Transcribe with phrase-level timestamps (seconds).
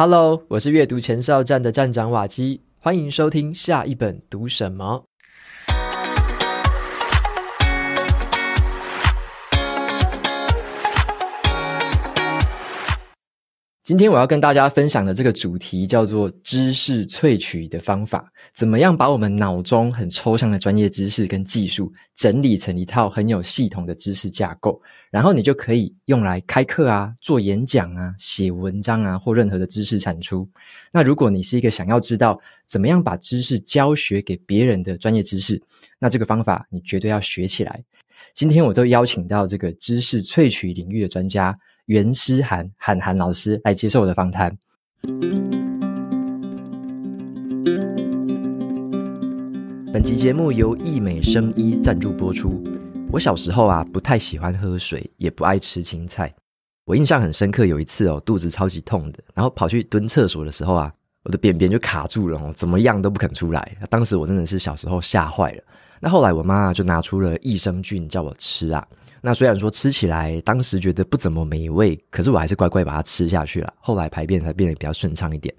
[0.00, 5.02] Hello，我是阅读前哨站的站长瓦基，欢迎收听下一本读什么。
[13.82, 24.80] 今天我要跟大家分享的这个主题叫做知识萃取的方法，怎么样把我们脑中很抽象的专业知识跟技术整理成一套很有系统的知识架构，
[25.10, 30.48] 然后你就可以用来开课啊、做演讲啊、写文章啊或任何的知识产出。
[30.92, 35.60] 那如果你是一个想要知道怎么样把知识教学给别人的专业知识，
[35.98, 37.82] 那这个方法你绝对要学起来。
[38.34, 41.58] 今天我都邀请到这个知识萃取领域的专家。
[41.86, 44.54] 袁诗涵，涵涵老师来接受我的访谈。
[49.90, 52.62] 本集节目由易美生医赞助播出。
[53.10, 56.32] 我小时候啊，不太喜欢喝水，也不爱吃青菜。
[56.84, 60.92] 我印象很深刻，有一次哦，肚子超级痛的，然后跑去蹲厕所的时候啊，
[61.24, 63.76] 我的便便就卡住了哦，怎么样都不肯出来。
[63.88, 65.62] 当时我真的是小时候吓坏了。
[66.00, 68.86] 那后来我妈就拿出了益生菌叫我吃啊。
[69.22, 73.72] 那虽然说吃起来当时觉得不怎么美味，可是我还是乖乖把它吃下去了。
[73.80, 75.54] 后来排便才变得比较顺畅一点。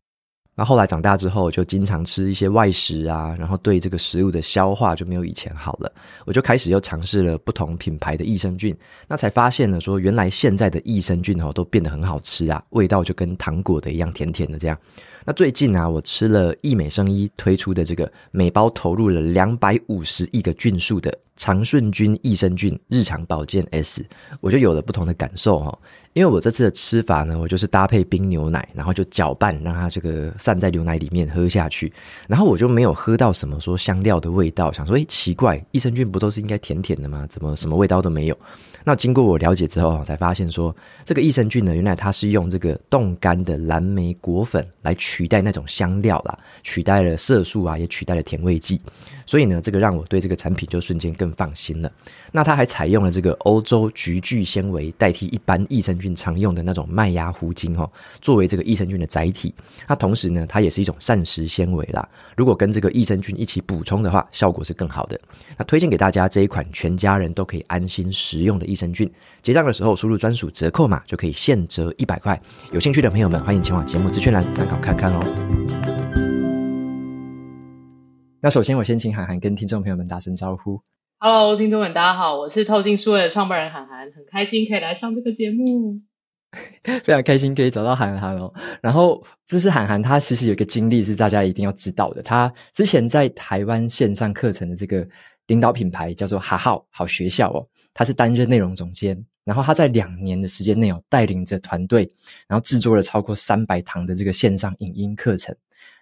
[0.60, 5.90] 那后来长大之后，就经常吃一些外食啊，然后对这个食物的消化就没有以前好了。
[6.26, 8.76] 我就开始又尝试了不同品牌的益生菌，
[9.08, 14.78] 那才发现呢说，原来现在的益生菌哦都变得很好吃啊，味道就跟糖果的一样甜甜的这样。
[15.24, 24.06] 那最近啊，我吃了益美生医推出的这个每包投入了两百五十亿个菌数的长顺菌益生菌日常保健 S，
[24.42, 25.80] 我就有了不同的感受哈。
[26.14, 31.92] 因为我这次的吃法呢，我就是搭配冰牛奶，然后就搅拌，让它这个散在牛奶里面喝下去，
[32.28, 37.26] 然后我就没有喝到什么说香料的味道，想说诶奇怪，益生菌不都是应该甜甜的吗？
[37.30, 38.38] 怎么什么味道都没有？
[38.84, 48.82] 那经过我了解之后，我才发现说，这个益生菌呢，原来它是用这个冻干的蓝莓果粉来取代那种香料啦，取代了色素啊，也取代了甜味剂。
[49.30, 51.92] 所以呢，这个让我对这个产品就瞬间更放心了。
[52.32, 57.88] 那它还采用了这个欧洲菊苣纤维代替一般益生菌常用的那种麦芽糊精哦，
[58.24, 59.54] 作为这个益生菌的载体。
[59.88, 62.10] 那同时呢，它也是一种膳食纤维啦。
[62.36, 65.20] 如果跟这个益生菌一起补充的话，效果是更好的。
[65.56, 69.08] 那推荐给大家这一款全家人都可以安心食用的益生菌。
[69.44, 72.42] 结账的时候输入专属折扣码就可以现折一百块。
[72.72, 76.29] 有兴趣的朋友们，欢迎前往节目资讯栏参考看看哦。
[78.42, 80.82] 那首先我先请涵涵跟听众朋友们打声招呼。
[81.18, 85.96] Hello，听众们，大家好，我是透镜数位的创办人涵涵，很开心可以来上这个节目，
[87.04, 88.54] 非常开心可以找到涵涵哦。
[88.82, 92.22] 然后，这是涵涵，他其实有一个经历是大家一定要知道的。
[92.22, 95.06] 他之前在台湾线上课程的这个
[95.48, 99.22] 领导品牌叫做哈号好学校哦，他是担任内容总监。
[99.44, 102.10] 然后他在两年的时间内哦，带领着团队，
[102.48, 105.54] 然后制作了超过三百堂的这个线上影音课程。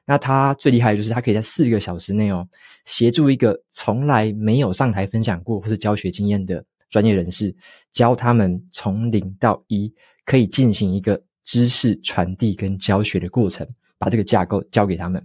[0.09, 2.47] 那他最厉害的就是他可以在四个小时内哦，
[2.85, 7.53] 协助一个从来没有上台分享过或是教学经验的专业人士，
[7.91, 15.21] 教他们从零到一可以进行一个知识传递跟教学的过程，把这个架构教给他们。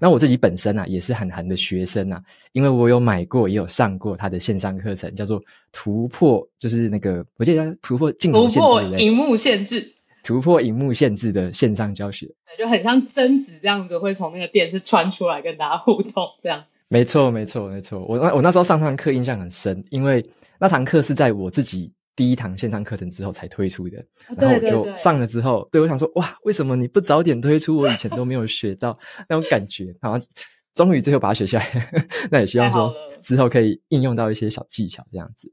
[0.00, 2.20] 那我自己本身啊，也是很寒的学生啊，
[2.52, 5.40] 因为我有买过，也有上过他的线上课程，叫做
[5.72, 9.94] 突破，就是那个我记得突破镜头限制，突破荧幕限制。
[10.22, 16.64] 突破荧幕限制的线上教学，对，就很像贞子这样子，会从那个电视穿出来跟大家互动，这样。
[16.88, 18.04] 没错，没错，没错。
[18.06, 20.24] 我那我那时候上那堂课印象很深，因为
[20.58, 24.04] 那堂课是在我自己第一堂线上课程之后才推出的，
[24.36, 27.78] 然后我就上了之后，对，我想说，哇，为什么你不早点推出？
[27.78, 30.28] 我以前都没有学到那种感觉，好像
[30.74, 31.90] 终于最后把它学下来。
[32.30, 35.52] 那也希望说之后可以应用到一些小技巧，这样子。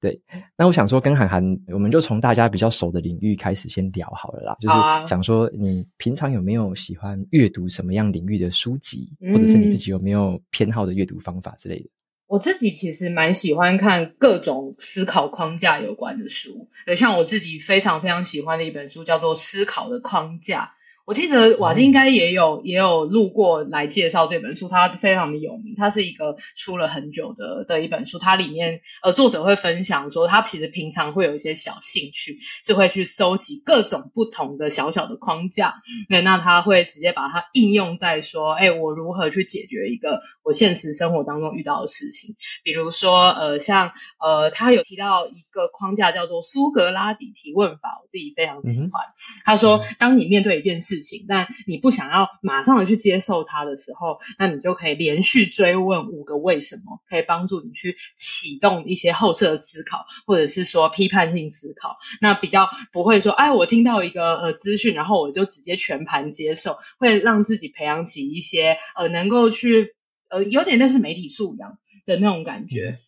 [0.00, 0.20] 对，
[0.56, 4.56] 那我想说，跟涵涵，我们就从大家比较熟的领域开始先聊好了啦。
[4.58, 4.74] 就是
[5.08, 11.84] 想说，你平常有没有喜欢阅读什么样领域的书籍，或者是你自己有没有偏好的阅读方法之类的？
[11.84, 11.90] 嗯，
[12.26, 20.74] 我自己其实蛮喜欢看各种思考框架有关的书，对，像我自己非常非常喜欢的一本书叫做《思考的框架》。
[21.06, 48.90] 我记得瓦基应该也有也有录过来介绍这本书，它非常的有名，它是一个出了很久的的一本书，它里面呃作者会分享说，他其实平常会有一些小兴趣，是会去收集各种不同的小小的框架，对，那他会直接把它应用在说，哎，我如何去解决一个我现实生活当中遇到的事情，比如说呃像呃他有提到一个框架叫做苏格拉底提问法，我自己非常喜欢，
[49.44, 50.89] 他说当你面对一件事。
[50.90, 61.96] 事情，但你不想要马上的去接受它的时候，那你就可以连续追问五个为什么，可以帮助你去启动一些后设思考，或者是说批判性思考。
[62.20, 69.94] 那比较不会说，哎，我听到一个呃资讯，然后我就直接全盘接受，会让自己培养起一些呃能够去
[70.28, 72.98] 呃有点类似媒体素养的那种感觉。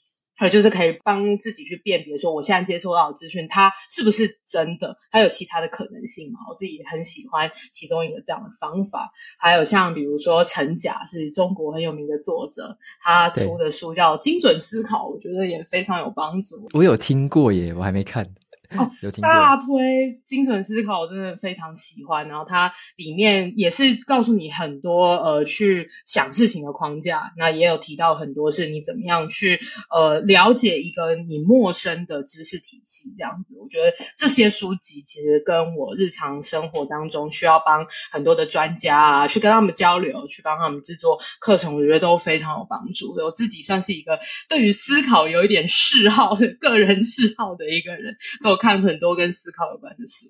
[0.44, 4.96] 有就是可以帮自己去辨别，说我现在接收到的资讯，它是不是真的？
[5.10, 6.40] 它有其他的可能性吗？
[6.50, 9.12] 我自己也很喜欢其中一个这样的方法。
[9.38, 16.68] 还有像比如说陈甲是中国很有名的作者，他出的书叫《精准思考》，我觉得也非常有帮助。
[16.72, 18.34] 我有听过耶，我还没看。
[18.78, 18.90] 哦，
[19.20, 22.28] 大推精准思考，我真的非常喜欢。
[22.28, 29.60] 然后它里面也是告诉你很多呃去想事情的框架，那也有提到很多是你怎么样去
[29.90, 33.54] 呃了解一个你陌生的知识体系这样子。
[33.60, 43.14] 我觉得这些书籍其实跟我日常生活当中需要帮很多的专家啊去跟他们交流，去帮他们制作课程，我觉得都非常有帮助。
[43.14, 44.18] 我自己算是一个
[44.48, 48.61] 对于思考有一点嗜好的个人嗜好的一个人，所以我。
[48.62, 50.26] 看很多跟思考有关的书。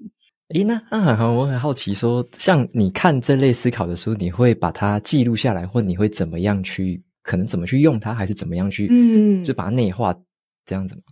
[0.54, 10.18] 诶，那那很好，我很好奇说，说像你看这类思考的书，你会把它记录下来，或你会怎么样去，可能怎么去用它，还是怎么样去，嗯，就把它内化
[10.64, 11.02] 这样子吗？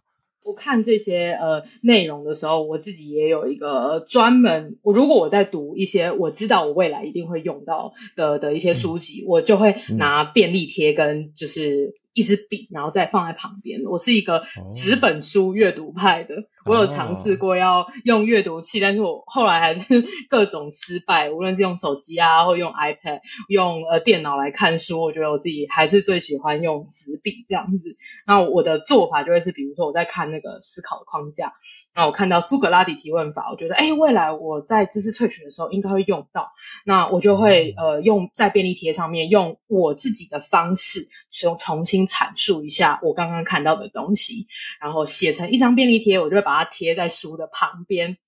[0.42, 11.98] 我看这些呃内容的时候，我自己也有一个专门，我如果我在读一些我知道我未来一定会用到的的一些书籍，嗯，我就会拿便利贴跟就是。
[12.12, 13.84] 一支笔，然后再放在旁边。
[13.84, 14.42] 我是一个
[14.72, 16.34] 纸本书阅读派的，
[16.70, 21.28] 我有尝试过要用阅读器，但是我后来还是 各种失败。
[21.28, 27.96] 无论是用手机啊，或用 iPad、用呃电脑来看书，我觉得我自己还是最喜欢用纸笔这样子。
[28.24, 31.54] 那我的做法就会是，比如说我在看那个思考的框架。
[31.92, 36.52] 那我看到苏格拉底提问法，我觉得，哎，未来我在知识萃取的时候应该会用到，
[36.84, 41.00] 那我就会呃用在便利贴上面用我自己的方式，
[41.32, 44.46] 重重新阐述一下我刚刚看到的东西，
[44.80, 48.18] 然后写成一张便利贴，我就会把它它贴在书的旁边。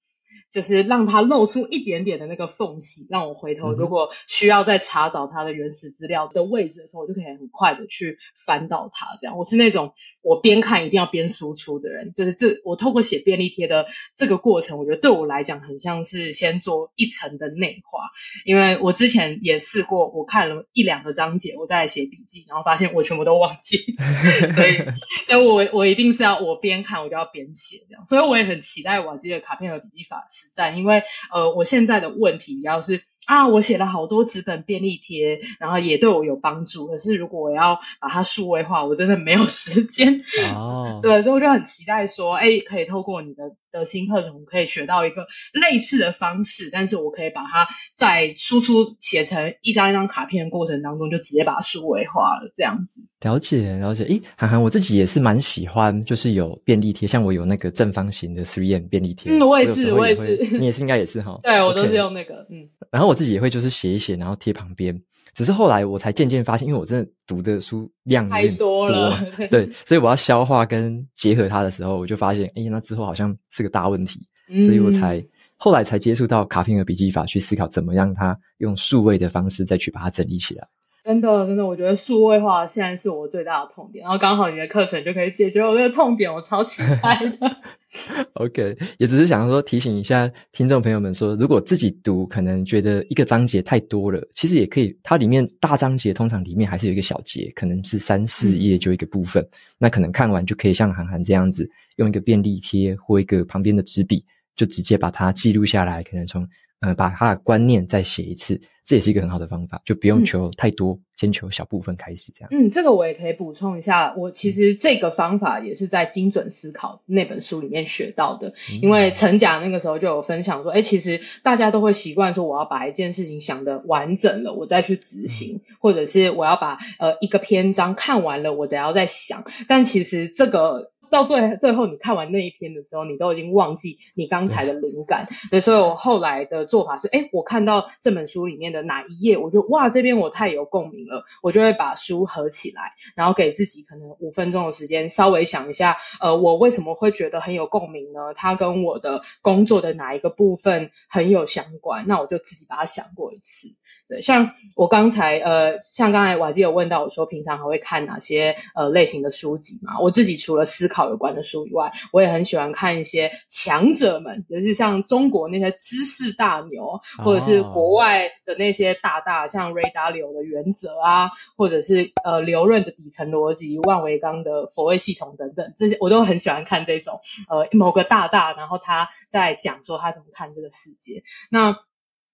[0.53, 9.17] 就是让它露出一点点的那个缝隙，让我回头如果需要再查找它的原始资料的位置的时候，我就可以很快的去翻到它。
[9.19, 12.13] 这样，我是那种我边看一定要边输出的人。
[12.15, 18.11] 就是这，我透过写便利贴的这个过程，我觉得对我来讲很像是先做一层的内化。
[18.45, 23.79] 因为我之前也试过，我看了一两个章节，我再来写笔记，然后发现我全部都忘记，
[24.55, 24.77] 所以，
[25.25, 28.05] 所以我我一定是要我边看我就要边写这样。
[28.05, 30.27] 所以我也很期待瓦基的卡片和笔记法。
[30.55, 31.03] 在，因为
[31.33, 33.03] 呃，我现在的问题比较是。
[33.25, 36.89] 啊，我写了好多纸本便利贴，然后也对我有帮助。
[36.89, 40.25] 可是如果我要把它数位化，我真的没有时间。
[40.57, 47.67] 哦，对，所以我就很期待说，哎，可以透过你的的新课程，我可以学到一个类似的方式，但是我可以把它
[47.97, 53.01] 在输出写成一张一张卡片的过程当中，就直接把它数位化了，这样子。
[53.21, 54.05] 了解，了解。
[54.05, 59.33] 诶，涵涵，我自己也是蛮喜欢，就是有便利贴，像我有那个正方形的 3M 便利贴。
[59.33, 60.59] 嗯，我也是，我，也，我也是。
[60.59, 61.39] 你也是，应该也是哈。
[61.43, 62.69] 对，我都是用那个，嗯。
[62.91, 65.01] 然后我自己也会就是写一写，然后贴旁边。
[65.35, 69.19] 只是后来我才渐渐发现，因为我真的读的书量太多了，
[69.51, 75.25] 对，所以我要消化跟结合它的时候，我就发现，哎，那之后好像是个大问题，嗯、所以我才
[75.57, 80.69] 后来才接触到卡片和笔记法，去思考怎么让它用数位的方式再去把它整理起来。
[81.03, 87.57] 真的，真的，我觉得数位化现在是我最大的痛点，然后刚好你的课程就可以解决我这个痛点，我超期待的。
[88.35, 99.49] OK，也只是想说提醒一下听众朋友们说，如果自己读可能觉得一个章节太多了，其实也可以，它里面大章节通常里面还是有一个小节，可能是三四页就一个部分，嗯、
[99.79, 104.25] 那可能看完就可以像韩寒这样子，用一个便利贴或一个旁边的纸笔，
[104.55, 106.49] 就直接把它记录下来，可能从。
[106.83, 112.49] 呃，把他的观念再写一次，这也是一个很好的方法，就不用求太多，嗯、先求小部分开始这样。
[112.51, 130.92] 嗯，这个我也可以补充一下，我其实这个方法也是在《精准思考》那本书里面学到的，嗯、因为陈甲那个时候就有分享说，哎，其实大家都会习惯说，我要把一件事情想得完整了，我再去执行，嗯、或者是我要把呃一个篇章看完了，我才要再想，但其实这个。
[131.13, 135.29] 到最最后，你看完那一篇的时候，你都已经忘记你刚才的灵感。
[135.51, 148.33] 对，所以我后来的做法是，哎，我看到这本书里面的哪一页，我就哇，这边我太有共鸣了，我就会把书合起来，然后给自己可能五分钟的时间，稍微想一下，呃，我为什么会觉得很有共鸣呢？
[148.35, 152.07] 它跟我的工作的哪一个部分很有相关？
[152.09, 153.69] 那我就自己把它想过一次。
[154.09, 160.01] 对，像我刚才，呃，像刚才瓦基有问到我说，平常还会看哪些呃类型的书籍嘛？
[160.01, 161.02] 我自己除了思考。
[161.03, 181.25] 考有关的书以外，我也很喜欢看一些强者们，就是像中国那些知识大牛，或者是国外的那些大大，像 Ray Dalio 的原则啊，或者是呃刘润的底层逻辑、万维钢的佛位系统等等，这些我都很喜欢看这种呃某个大大，然后他在讲说他怎么看这个世界。
[181.51, 181.79] 那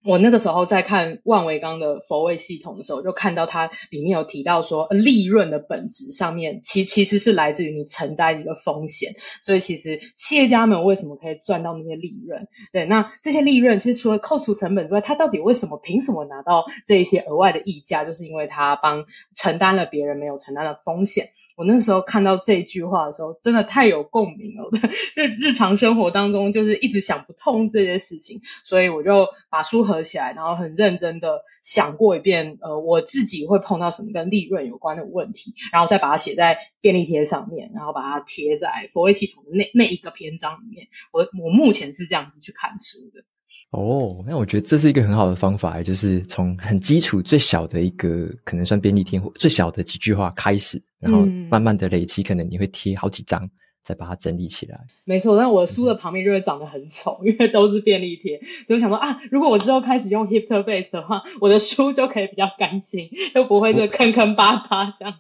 [0.05, 9.15] 我那个时候在看万维钢的佛位系统的时候，就看到它里面有提到说，利润的本质上面，其其实是来自于你承担一个风险。
[9.43, 12.47] 所以其实企业家们为什么可以赚到那些利润？
[12.73, 18.05] 对，那这些利润其实除了扣除成本之外，他到底为什么凭什么拿到这一些额外的溢价？
[18.05, 21.27] 就是因为他帮承担了别人没有承担的风险。
[21.59, 24.71] 我那时候看到这句话的时候，真的太有共鸣了。
[25.17, 40.87] 日日常生活当中，就是一直想不通这些事情，所以我就把书合起来，然后很认真的想过一遍，呃，我自己会碰到什么跟利润有关的问题，然后再把它写在便利贴上面，然后把它贴在佛位系统的那那一个篇章里面。
[41.13, 43.25] 我我目前是这样子去看书的。
[43.71, 53.49] 哦，那我觉得这是一个很好的方法，就是从很基础、最小的一个可能算便利贴或最小的几句话开始，然后慢慢的累积，可能你会贴好几张，
[53.83, 54.79] 再把它整理起来。
[55.05, 65.15] 没错，但我的书的旁边就会长得很丑，因为都是便利贴，所以想说啊，如果我之后开始用 Hipster-Base 的话，我的书就可以比较干净，又不会这坑坑巴巴这样。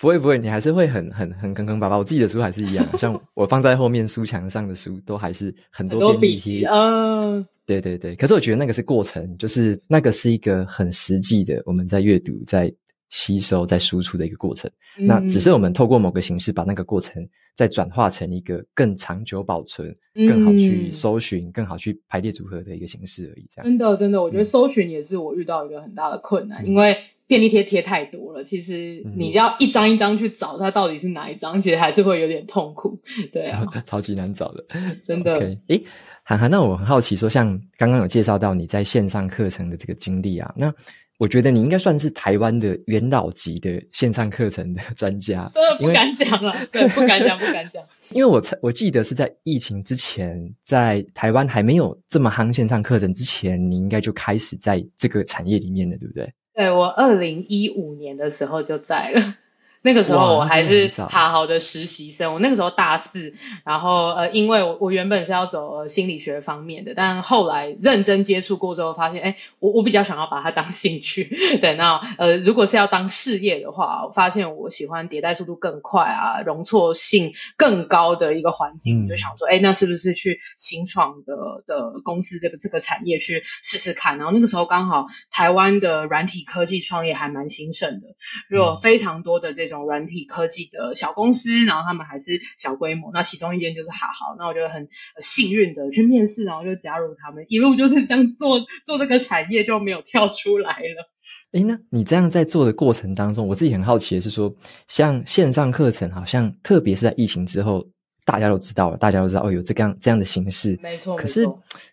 [0.00, 1.96] 不会不会，你还是会很很很坑坑巴巴。
[1.96, 6.66] 我自己的书还是一样， 像我放在后面书墙上的书，都还是很多便利贴。
[6.66, 8.14] 嗯，对对对。
[8.14, 12.72] 可是我觉得那个是过程，就是那个是一个很实际的，我们在阅读、在
[13.08, 14.70] 吸收、在输出的一个过程。
[14.98, 23.46] 嗯、那只是我们透过某个形式，把那个过程再转化成一个更长久保存、更好去搜寻、更好去排列组合的一个形式而已。
[23.48, 23.64] 这样。
[23.64, 26.98] 真的真的，我觉得搜寻也是我遇到一个很大的困难，嗯、因为。
[27.28, 32.98] 便利贴贴太多了，其实你要一张一张去找它到底是哪一张，其实还是会有点痛苦。
[33.32, 34.64] 对啊， 超级难找的，
[35.04, 35.34] 真的。
[35.36, 35.84] 诶、okay.
[36.24, 40.72] 涵涵，那我很好奇，说像刚刚有介绍到你在线上课程的这个经历啊，那
[41.18, 47.82] 我觉得你应该算是台湾的元老级的线上课程的专家， 真的不敢讲了，对，不敢讲，不敢讲。
[48.12, 56.32] 因为我我记得是在疫情之前，在台湾还没有这么夯线上课程之前，你应该就开始在这个产业里面了，对不对？
[56.58, 59.36] 对，我二零一五年的时候就在了。
[59.80, 71.24] 那个时候我还是好好的实习生，我那个时候大四，然后呃，因为我我原本是要走呃心理学方面的，但后来认真接触过之后，发现哎，我我比较想要把它当兴趣。
[71.62, 84.18] 对，那呃，如果是要当事业的话，我发现我喜欢迭代速度更快啊，容错性更高的一个环境，嗯、就想说，哎，那是不是去新创的的公司这个这个产业去试试看？
[84.18, 88.08] 然后那个时候刚好台湾的软体科技创业还蛮兴盛的，
[88.50, 89.67] 有非常多的这。
[89.68, 93.10] 这种软体科技的小公司，然后他们还是小规模。
[93.12, 94.88] 那其中一间就是好好，那我觉得很
[95.20, 101.10] 幸运的去面试，然后就加入他们，一路就是这样做做这个产业就没有跳出来了。
[101.52, 104.54] 诶，那你这样在做的过程当中，我自己很好奇的是说，
[104.86, 107.86] 像线上课程，好像特别是在疫情之后，
[108.24, 111.16] 大家都知道了，大家都知道哦，有这样这样的形式，没错。
[111.16, 111.46] 可是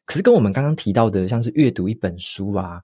[0.06, 2.82] 可是跟我们刚刚提到的，像是阅读一本书啊，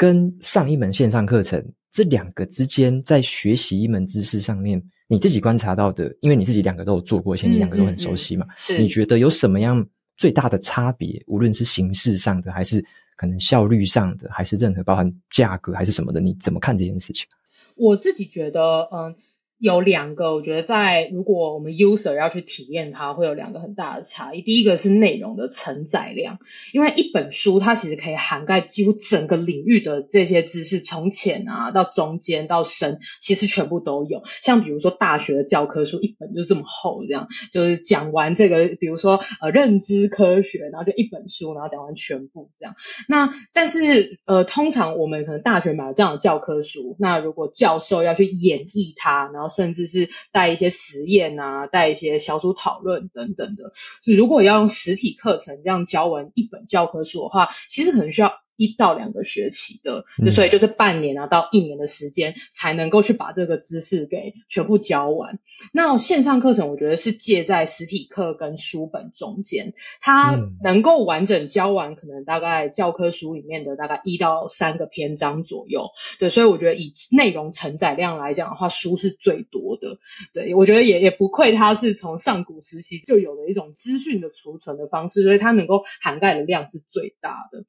[0.00, 1.62] 跟上一门线上课程。
[1.92, 11.22] 这两个之间，在学习一门知识上面，你自己观察到的，因为你自己两个都有做过，而且你两个都很熟悉嘛，嗯嗯嗯、是你觉得有什么样最大的差别？
[11.26, 12.82] 无论是形式上的，还是
[13.14, 17.26] 可能效率上的，还是任何包含价格还是什么的，你怎么看这件事情？
[17.74, 19.14] 我自己觉得，嗯。
[19.60, 24.40] 有两个，我觉得在如果我们 user 要去体验它，会有两个很大的差异。
[24.40, 26.38] 第一个是内容的承载量，
[26.72, 34.22] 因为一本书它其实可以涵盖几乎整个领域的这些知识，从浅啊到中间到深，其实全部都有。
[34.40, 42.76] 像比如说大学的教科书一本就这么厚，这样就是讲完这个，比如说呃认知科学，然后就一本书，然后讲完全部这样。
[43.08, 53.72] 那但是呃，通常我们可能大学买了这样的教科书，那如果教授要去演绎它，然后甚至是带一些实验啊，带一些小组讨论等等的。
[54.02, 58.40] 所以如果要用实体课程这样教完一本教科书的话，其实可能需要。
[58.60, 65.38] 一到两个学期的，就所以就是半年啊到一年的时间才能够去把这个知识给全部教完。
[65.72, 75.88] 那线上课程我觉得是介在实体课跟书本中间，它能够完整教完，可能大概教科书里面的大概一到三个篇章左右。
[76.18, 79.98] 对，所以我觉得以内容承载量来讲的话，书是最多的。
[80.34, 87.64] 对，我觉得也也不愧它是从上古时期就有的一种资讯的储存的方式，所以它能够涵盖的量是最大的。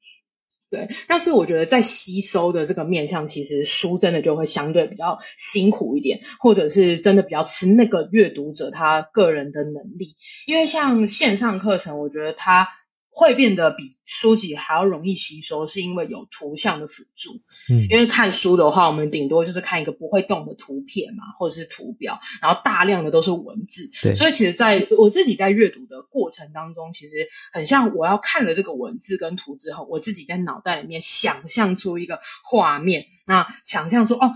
[0.72, 12.68] 对，但是我觉得在吸收的这个面向，其实书真的就会相对比较辛苦一点，或者是真的比较吃那个阅读者他个人的能力，因为像线上课程，我觉得它。
[13.14, 17.42] 会变得比书籍还要容易吸收，是因为有图像的辅助。
[17.68, 23.90] 嗯，因为看书的话，我们顶多就是看一个不会动的图片嘛，或者是图表，然后大量的都是文字。
[24.02, 34.34] 对，所以其实在我自己在阅读的过程当中，其实很像我要看了这个文字跟图之后，我自己在脑袋里面想象出一个画面，那想象说哦，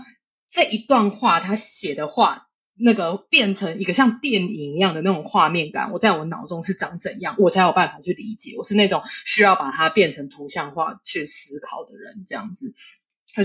[0.51, 2.46] 这一段话他写的话。
[2.79, 8.55] 那个变成一个像电影一样的那种画面感，我在我脑中是长怎样，我才有办法去理解。
[8.57, 12.73] 我是那种需要把它变成图像化去思考的人，这样子。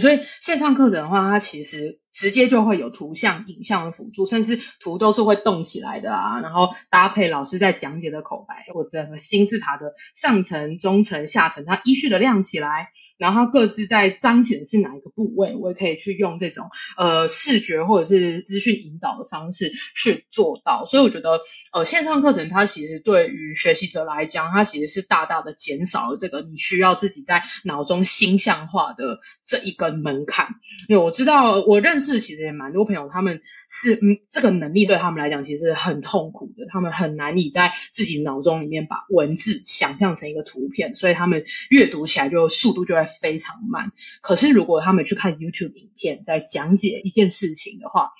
[0.00, 1.98] 所以线上课程的话，它其实。
[2.12, 6.40] 直接就会有图像、影像的辅助，甚至图都是会动起来的啊。
[6.40, 20.84] 然后搭配老师在讲解的口白，或者金字塔的上层、中层、下层，它依序的亮起来，然后各自在彰显是哪一个部位，我也可以去用这种呃视觉或者是资讯引导的方式去做到。
[20.84, 21.40] 所以我觉得
[21.72, 30.56] 呃线上课程它其实对于学习者来讲，它其实是大大的减少了这个你需要自己在脑中形象化的这一个门槛。
[30.88, 33.40] 因为我知道我认是，其实也蛮多朋友，他们
[33.70, 43.92] 是嗯，这个能力对他们来讲其实很痛苦的，他们很难以在自己脑中里面把文字想象成一个图片，所以他们阅读起来就速度就会非常慢。
[44.20, 48.10] 可是如果他们去看 YouTube 影片，在讲解一件事情的话，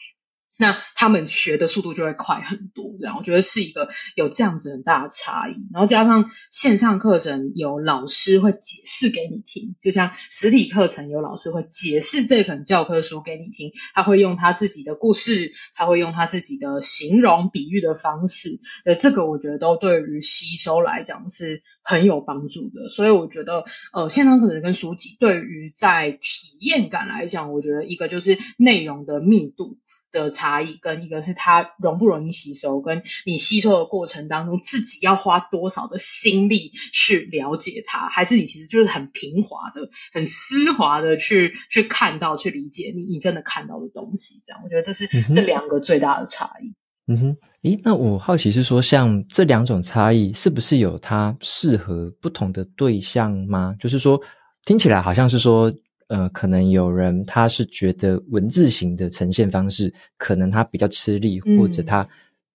[0.58, 5.54] 那他们学的速度就会快很多，这样我觉得是一个有这样子很大的差异。
[5.72, 22.88] 然后加上线上课程有老师会解释给你听，就像实体课程有老师会解释这本教科书给你听，他会用他自己的故事，他会用他自己的形容比喻的方式，呃，这个我觉得都对于吸收来讲是很有帮助的。
[22.90, 29.78] 所以我觉得，呃，线上课程跟书籍对于在体验感来讲，我觉得一个就是内容的密度。
[30.12, 44.42] 的差异跟一个是它容不容易吸收，跟你吸收的过程当中自己要花多少的心力去了解它，还是你其实就是很平滑的、很丝滑的去去看到、去理解你你真的看到的东西。
[44.46, 46.74] 这样，我觉得这是这两个最大的差异。
[47.06, 53.74] 嗯哼，诶，那我好奇是说，像这两种差异，是不是有它适合不同的对象吗？
[53.80, 54.20] 就是说，
[54.64, 55.72] 听起来好像是说。
[56.12, 62.06] 呃，可能有人他是觉得文字型的呈现方式，可能他比较吃力，嗯、或者他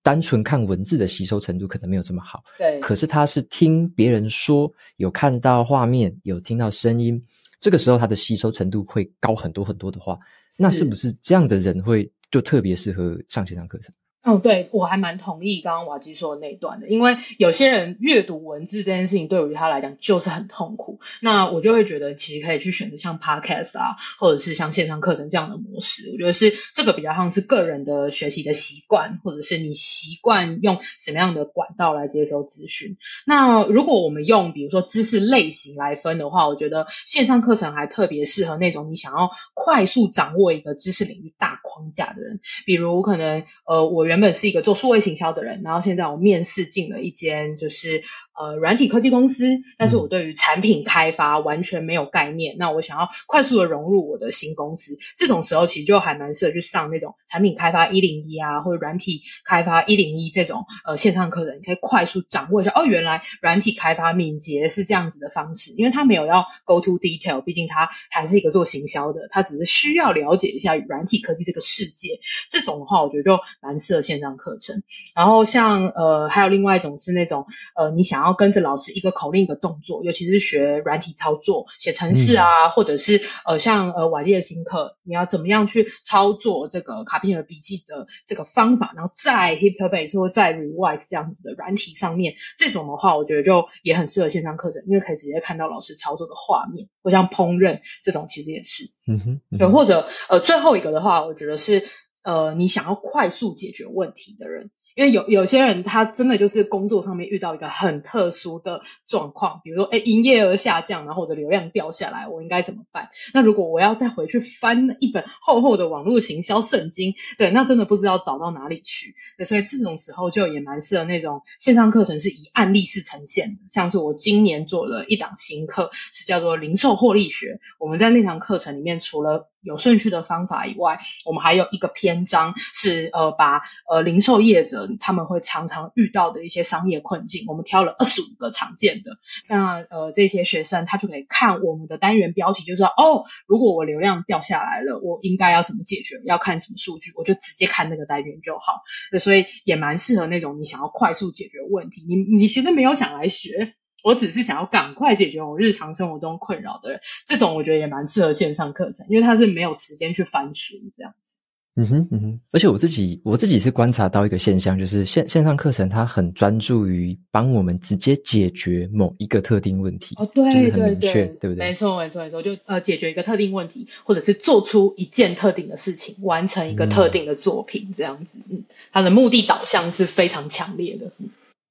[0.04, 2.44] 单纯看文字的吸收程度可能没有这么好。
[2.56, 7.20] 对，可是他是听别人说，有看到画面，有听到声音，
[7.60, 10.20] 这个时候他的吸收程度会高很多很多的话，
[10.56, 13.92] 那是不是这样的人会就特别适合上线上课程？
[14.28, 32.98] 哦，对，我还蛮同意刚刚瓦基说的那一段的，因为有些人阅读文字这件事情对于他来讲就是很痛苦，那我就会觉得其实可以去选择像 Podcast 啊，或者是像线上课程这样的模式，我觉得是这个比较像是个人的学习的习惯，或者是你习惯用什么样的管道来接收资讯。
[33.26, 44.17] 那如果我们用比如说知识类型来分的话，我觉得线上课程还特别适合那种你想要快速掌握一个知识领域大框架的人，比如可能呃我原。
[44.18, 48.02] 原本是一个做数位行销的人，然后现在我面试进了一间就是
[48.36, 52.56] 呃软体科技公司，但是我对于产品开发完全没有概念。
[52.58, 72.20] 那我想要快速的融入我的新公司，这种时候其实就还蛮适合去上那种产品开发一零一啊，或者软体开发一零一这种呃线上课程，你可以快速掌握一下哦，原来软体开发敏捷是这样子的方式，因为他没有要 go to detail，毕竟他还是一个做行销的，他只是需要了解一下软体科技这个世界。
[72.50, 74.07] 这种的话，我觉得就蛮适合。
[74.08, 74.82] 线上课程，
[75.14, 101.84] 然后像呃，还有另外一种是那种呃，你想要跟着老师一个口令一个动作，尤其是学软体操作、写程式啊，嗯、或者是呃，像呃瓦基的新课，你要怎么样去操作这个卡片和笔记的这个方法，然后在 Hypspace 或在 Rewise 这样子的软体上面，这种的话，我觉得就也很适合线上课程，因为可以直接看到老师操作的画面，或像烹饪这种，其实也是，嗯哼，嗯哼，或者呃，最后一个的话，我觉得是。
[102.28, 104.70] 呃，你想要快速解决问题的人。
[104.98, 113.10] 因为有有些人他真的就是工作上面遇到一个很特殊的状况，比如说哎营业额下降，然后我的流量掉下来，我应该怎么办？
[113.32, 119.14] 那如果我要再回去翻一本厚厚的网络行销圣经，对，那真的不知道找到哪里去。
[119.46, 127.60] 所以这种时候就也蛮适合那种线上课程是以案例式呈现的，像是我今年做了一档新课，是叫做零售获利学。
[127.78, 139.12] 我们在那堂课程里面，除了有顺序的方法以外，我们还有一个篇章是呃把呃零售业者他们会常常遇到的一些商业困境，我们挑了二十五个常见的，
[139.50, 146.16] 那呃这些学生他就可以看我们的单元标题，就知道哦，如果我流量掉下来了，我应该要怎么解决？
[146.26, 147.12] 要看什么数据？
[147.18, 148.82] 我就直接看那个单元就好。
[149.20, 153.74] 所以也蛮适合那种你想要快速解决问题，你你其实没有想来学。
[154.04, 161.38] 我只是想要赶快解决我日常生活中困扰的人，这种我觉得也蛮适合线上课程，因为他是没有时间去翻书这样子。
[161.80, 170.16] 嗯哼嗯哼，而且我自己我自己是观察到一个现象，就是线线上课程它很专注于帮我们直接解决某一个特定问题。
[170.18, 171.56] 哦，对对对，对不对？
[171.56, 178.40] 对没错没错没错，就呃解决一个特定问题，或者是做出一件特定的事情，完成一个特定的作品，嗯、这样子。
[178.50, 181.12] 嗯，它的目的导向是非常强烈的。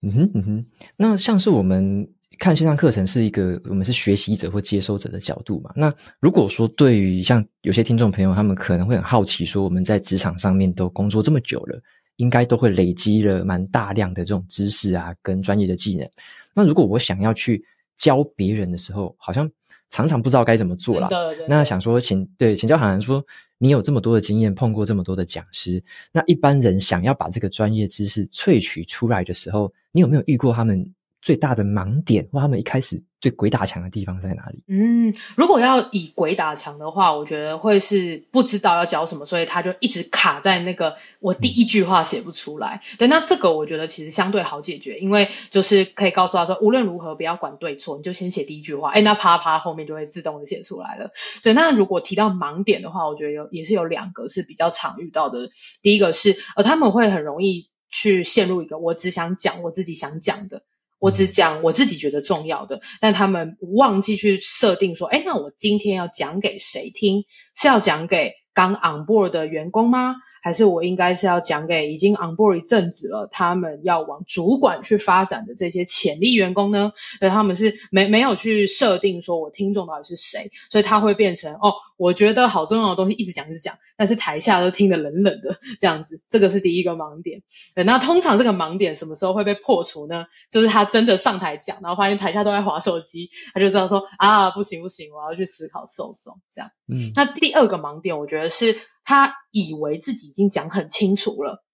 [0.02, 2.10] 嗯哼嗯哼，那像是我们。
[2.38, 5.72] 看线上课程是一个我们是学习者或接收者的角度嘛？
[5.74, 11.80] 那如果说对于像有些听众朋友，他们可能会很好奇，说我们在职场上面都工作这么久了，
[12.16, 16.08] 应该都会累积了蛮大量的这种知识啊，跟专业的技能。
[16.54, 17.64] 那如果我想要去
[17.98, 19.50] 教别人的时候，好像
[19.88, 21.08] 常常不知道该怎么做啦。
[21.48, 23.24] 那想说请对请教函函说，
[23.58, 30.92] 你有这么多的经验，碰过这么多的讲师，那一般人想要把这个专业知识萃取出来的时候，你有没有遇过他们？
[31.26, 34.62] 最大的盲点，或他们一开始最鬼打墙的地方在哪里？
[34.68, 42.80] 嗯，如果要以鬼打墙的话，我觉得会是不知道要教什么，所以他就一直卡在那个我第一句话写不出来。
[42.92, 51.10] 嗯、对，那这个我觉得其实相对好解决，因为就是可以告诉他说，无论如何不要管对错，你就先写第一句话，哎，那啪啪后面就会自动的写出来了。
[51.42, 55.50] 对，那如果提到盲点的话，我觉得有也是有两个是比较常遇到的。
[55.82, 60.62] 第一个是呃，他们会很容易去陷入一个我只想讲我自己想讲的。
[60.98, 67.24] 我只讲我自己觉得重要的，但他们忘记去设定说，哎，那我今天要讲给谁听？
[67.54, 70.16] 是要讲给刚 on board 的员工吗？
[70.46, 76.92] 还是我应该是要讲给已经 on board 一阵子了，他们要往主管去发展的这些潜力员工呢？
[77.18, 87.42] 所以他们是没没有去设定说我听众到底是谁，所以他会变成哦，我觉得好重要的东西一直讲一直讲，但是台下都听得冷冷的这样子，这个是第一个盲点。
[87.74, 90.26] 对，那通常这个盲点什么时候会被破除呢？
[90.52, 96.70] 就是他真的上台讲，然后发现台下都在划手机，他就知道说啊，不行不行，我要去思考受众这样。
[96.86, 101.64] 嗯，那第二个盲点，我觉得是他以为自己已经讲很清楚了，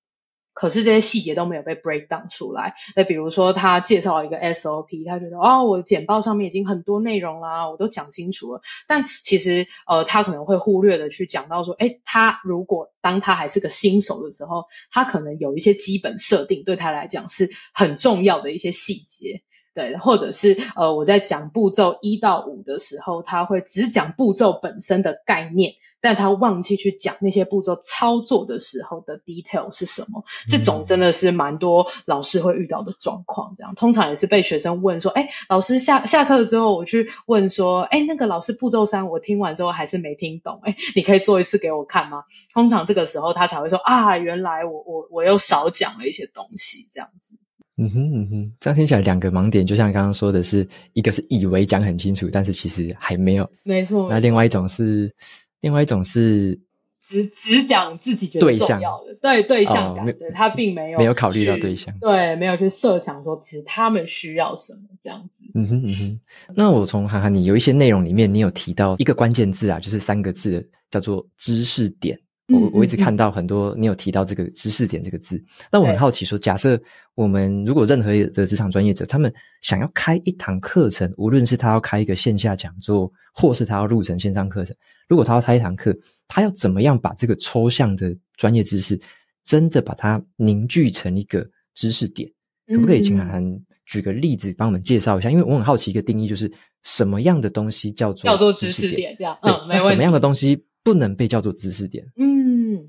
[0.53, 2.75] 可是这些细节都没有被 break down 出来。
[2.95, 8.61] 那比如说他介绍了一个 SOP，他觉得哦，我的简报上面已经很多内容啦，我都讲清楚了。
[8.87, 19.43] 但其实呃，他可能会忽略的去讲到说，诶，他如果当他还是个新手的时候，他可能有一些基本设定对他来讲是很重要的一些细节。
[19.75, 30.25] 对，或者是呃，我在讲步骤一到五的时候，他会只讲步骤本身的概念，但他忘记去讲那些步骤操作的时候的 detail 是什么。
[30.49, 33.55] 这种真的是蛮多老师会遇到的状况。
[33.57, 47.39] 这样通常也是被学生问说：“哎，老师下下课了之后，我去问说，哎，那个老师步骤三我听完之后还是没听懂，哎，你可以做一次给我看吗？”通常这个时候他才会说：“啊，原来我我我又少讲了一些东西。”这样子。
[47.79, 53.49] 嗯哼嗯哼，这样听起来两个盲点，就像刚刚说的是，一个是以为讲很清楚，但是其实还没有。
[53.63, 54.09] 没错。
[54.11, 55.15] 那另外一种是，
[55.63, 56.61] 另外一种是
[57.09, 65.51] 只只讲自己觉得重要的，对对象感，对他并没有没有考虑到对象，对，没有去设想说其实他们需要什么这样子。
[65.55, 66.21] 嗯哼嗯哼。
[66.55, 72.19] 那我从涵涵你有一些内容里面，你有提到一个关键字啊，就是三个字，叫做知识点。
[72.49, 76.79] 我我一直看到很多你有提到这个知识点这个字，那我很好奇说，假设
[77.15, 84.77] 我们如果任何的职场专业者，他们想要开一堂课程，无论是他要开一个线下讲座，或是他要录成线上课程，
[85.09, 85.97] 如果他要开一堂课，
[86.29, 89.01] 他要怎么样把这个抽象的专业知识，
[89.45, 92.31] 真的把它凝聚成一个知识点？
[92.67, 95.31] 可不可以请涵涵举个例子帮我们介绍一下？
[95.31, 96.51] 因为我很好奇一个定义，就是
[96.83, 99.15] 什么样的东西叫做叫做知识点？
[99.19, 102.05] 这样，对，那什么样的东西不能被叫做知识点？
[102.17, 102.32] 嗯。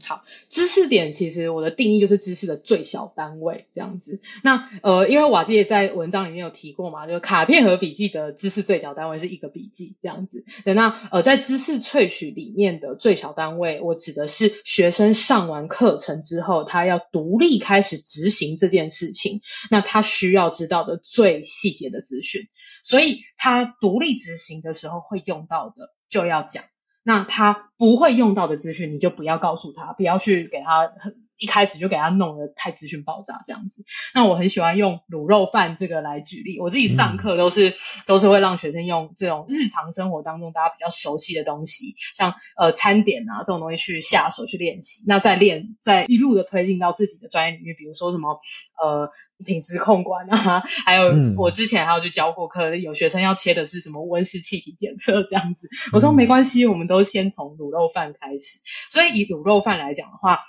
[0.02, 4.22] 好，知识点其实我的定义就是知识的最小单位这样子。
[4.44, 10.46] 那呃，因为瓦基也在文章里面有提过嘛，就卡片和笔记的知识最小单位是一个笔记这样子。
[10.64, 22.44] 对，那呃，在知识萃取里面的最小单位，我指的是学生上完课程之后，他要独立开始执行这件事情，那他需要知道的最细节的资讯，
[22.84, 26.64] 所以他独立执行的时候会用到的就要讲。
[27.04, 33.84] 那他不会用到的资讯，你就不要告诉他，不要去给他很一开始就给他弄得太资讯爆炸这样子。
[34.14, 37.74] 那我很喜欢用卤肉饭这个来举例，我自己上课都是、嗯、
[38.08, 48.40] 都是会让学生用这种日常生活当中大家比较熟悉的东西，像呃餐点啊这种东西去下手去练习，那再练再一路的推进到自己的专业领域，比如说什么
[48.82, 49.12] 呃。
[49.44, 58.60] 品质控管啊，还有我之前还有去教过课，有学生要切的是什么温室气体检测这样子，我说没关系，我们都先从卤肉饭开始。
[58.90, 60.46] 所以以卤肉饭来讲的话，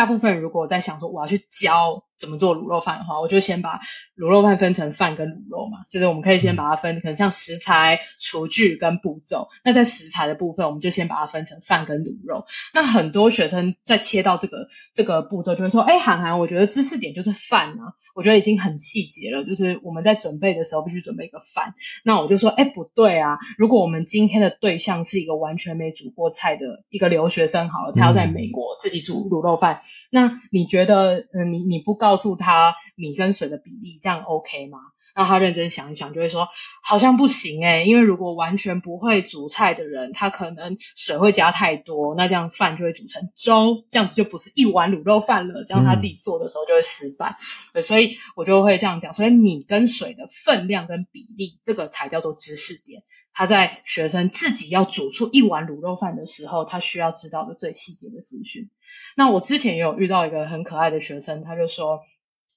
[0.00, 2.04] 大部分如果在想说我要去教。
[2.20, 3.80] 怎么做卤肉饭的话，我就先把
[4.16, 9.48] 卤肉饭分成饭跟卤肉嘛，就是我们可以先把它分，可能像食材、厨具跟步骤。
[9.64, 12.44] 那在食材的部分，我们就先把它分成饭跟卤肉。
[12.74, 29.80] 那很多学生在切到这个这个步骤，就会说：“哎，涵涵，我觉得知识点就是饭啊，我觉得已经很细节了，就是我们在准备的时候必须准备一个饭。”那我就说：“哎，不对啊，如果我们今天的对象是一个完全没煮过菜的一个留学生，好了，他要在美国自己煮卤肉饭，
[30.10, 34.80] 那你觉得，嗯，你你不告诉他米跟水的比例，这样 OK 吗？
[35.14, 36.48] 让他认真想一想，就会说
[36.82, 47.36] 好像不行诶，因为如果完全不会煮菜的人，他可能水会加太多，那这样饭就会煮成粥，这样子就不是一碗卤肉饭了，这样他自己做的时候就会失败。
[47.72, 53.04] 对，所以我就会这样讲，所以米跟水的分量跟比例，这个才叫做知识点。
[53.32, 58.70] 他在学生自己要煮出一碗卤肉饭的时候，他需要知道的最细节的资讯。
[59.16, 62.00] 那我之前也有遇到一个很可爱的学生，他就说：“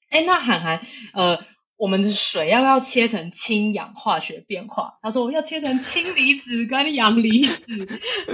[0.10, 1.40] 哎，那涵涵，呃，
[1.78, 7.88] 我们的水要不要切成氢氧化学变化？”他说：“我要切成氢离子跟氧离子。”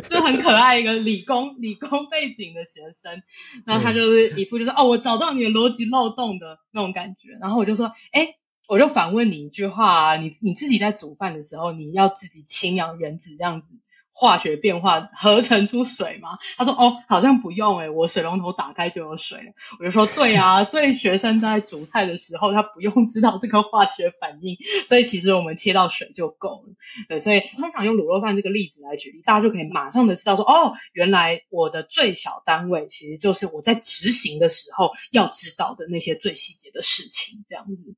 [0.10, 3.24] 就很可爱一个理工理工背景的学生，
[3.66, 7.30] 然后他就是一副就是、嗯、哦，我找到你的逻辑漏洞的那种感觉。
[7.40, 8.36] 然后我就说：“哎，
[8.70, 13.80] 我就反问你一句话啊，你你自己在煮饭的时候，你要自己氢氧原子这样子。”
[14.12, 16.40] 化学变化合成出水吗？
[16.58, 24.58] 他说：“哦，好像不用诶，我水龙头打开就有水了。”我就说：“对啊， 所以学生在煮菜的时候，他不用知道这个化学反应，
[24.90, 26.74] 所以其实我们切到水就够了。”
[27.08, 37.96] 对，所以通常用卤肉饭这个例子来举例，大家就可以马上的知道说：“哦，原来我的最小单位其实就是我在执行的时候要知道的那些最细节的事情，这样子。”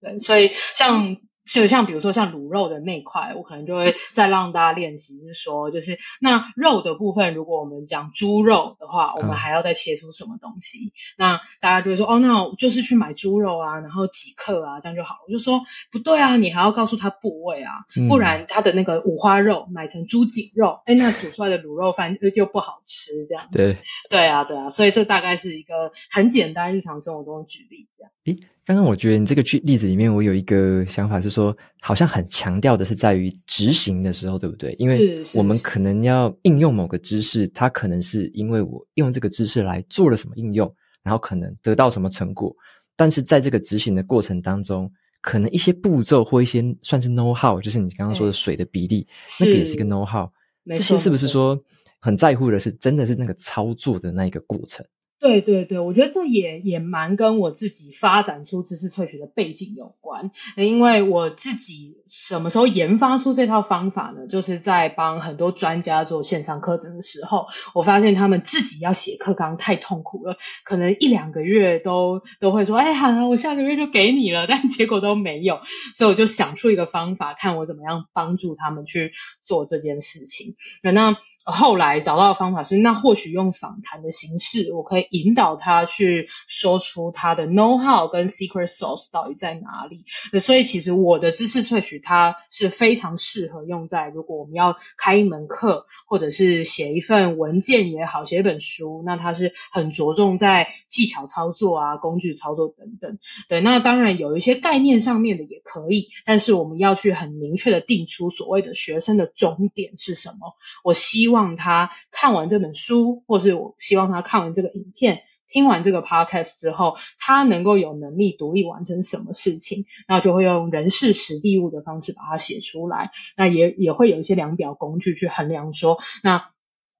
[0.00, 1.16] 对，所以像。
[1.42, 10.78] 就像比如说像卤肉的那块，我可能就会再让大家练习，是说就是那肉的部分，如果我们讲猪肉的话，我们还要再切出什么东西？
[10.78, 15.16] 嗯、那大家就会说哦，那我就是去买猪肉啊，然后几克啊，这样就好。
[15.26, 17.72] 我就说不对啊，你还要告诉他部位啊，
[18.08, 23.58] 不然他的那个五花肉买成猪颈肉，哎、嗯，那煮出来的卤肉饭就不好吃，这样子。
[23.58, 23.76] 对
[24.08, 28.12] 对啊，对啊，所以这大概是一个很简单日常生活中的举例这样。
[28.26, 28.38] 诶
[28.70, 34.72] 刚刚我觉得你这个举例子里面，我有一个想法是说，好像很强调的是在于执行的时候，对不对？
[34.74, 42.54] 因为我们可能要应用某个知识，它可能是因为我用这个知识来做了什么应用，然后可能得到什么成果。
[42.94, 44.88] 但是在这个执行的过程当中，
[45.20, 49.04] 可能一些步骤或一些算是 know how，就是你刚刚说的水的比例，
[49.40, 50.30] 那个也是一个 know how。
[50.66, 51.60] 这些是不是说
[51.98, 54.86] 很在乎的是真的是那个操作的那一个过程？
[55.20, 60.30] 对对对，我觉得这也也蛮跟我自己发展出知识萃取的背景有关。
[60.56, 64.26] 因为我自己什么时候研发出这套方法呢？
[64.28, 74.46] 就是在帮很多专家做线上课程的时候，我发现他们自己要写课纲太痛苦了，可能一两个月都都会说：“哎，好啊，我下个月就给你了。
[74.48, 75.60] ”但结果都没有，
[75.94, 80.54] 所以我就想出一个方法，看我怎么样帮助他们去做这件事情。
[80.82, 85.09] 那后来找到的方法是，那或许用访谈的形式，我可以。
[85.10, 90.06] 引导他去说出他的 know how 跟 secret sauce 到底在哪里。
[90.40, 103.18] 所以其实我的知识萃取它是非常适合用在如果我们要开一门课，或者是写一份文件也好，写一本书，那它是很着重在技巧操作啊、工具操作等等。
[103.48, 110.54] 对，那当然有一些概念上面的也可以，但是我们要去很明确的定出所谓的学生的终点是什么。
[110.84, 114.99] 我希望他看完这本书，或是我希望他看完这个影片。
[115.48, 123.10] 听完这个 podcast 之后，他能够有能力独立完成什么事情，那就会用人事实地物的方式把它写出来。
[123.36, 126.44] 那也也会有一些量表工具去衡量说，那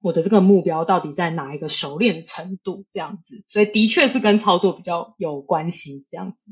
[0.01, 3.43] 我的这个目标到底在哪一个熟练程度这样子。
[3.47, 6.51] 所以的确是跟操作比较有关系这样子。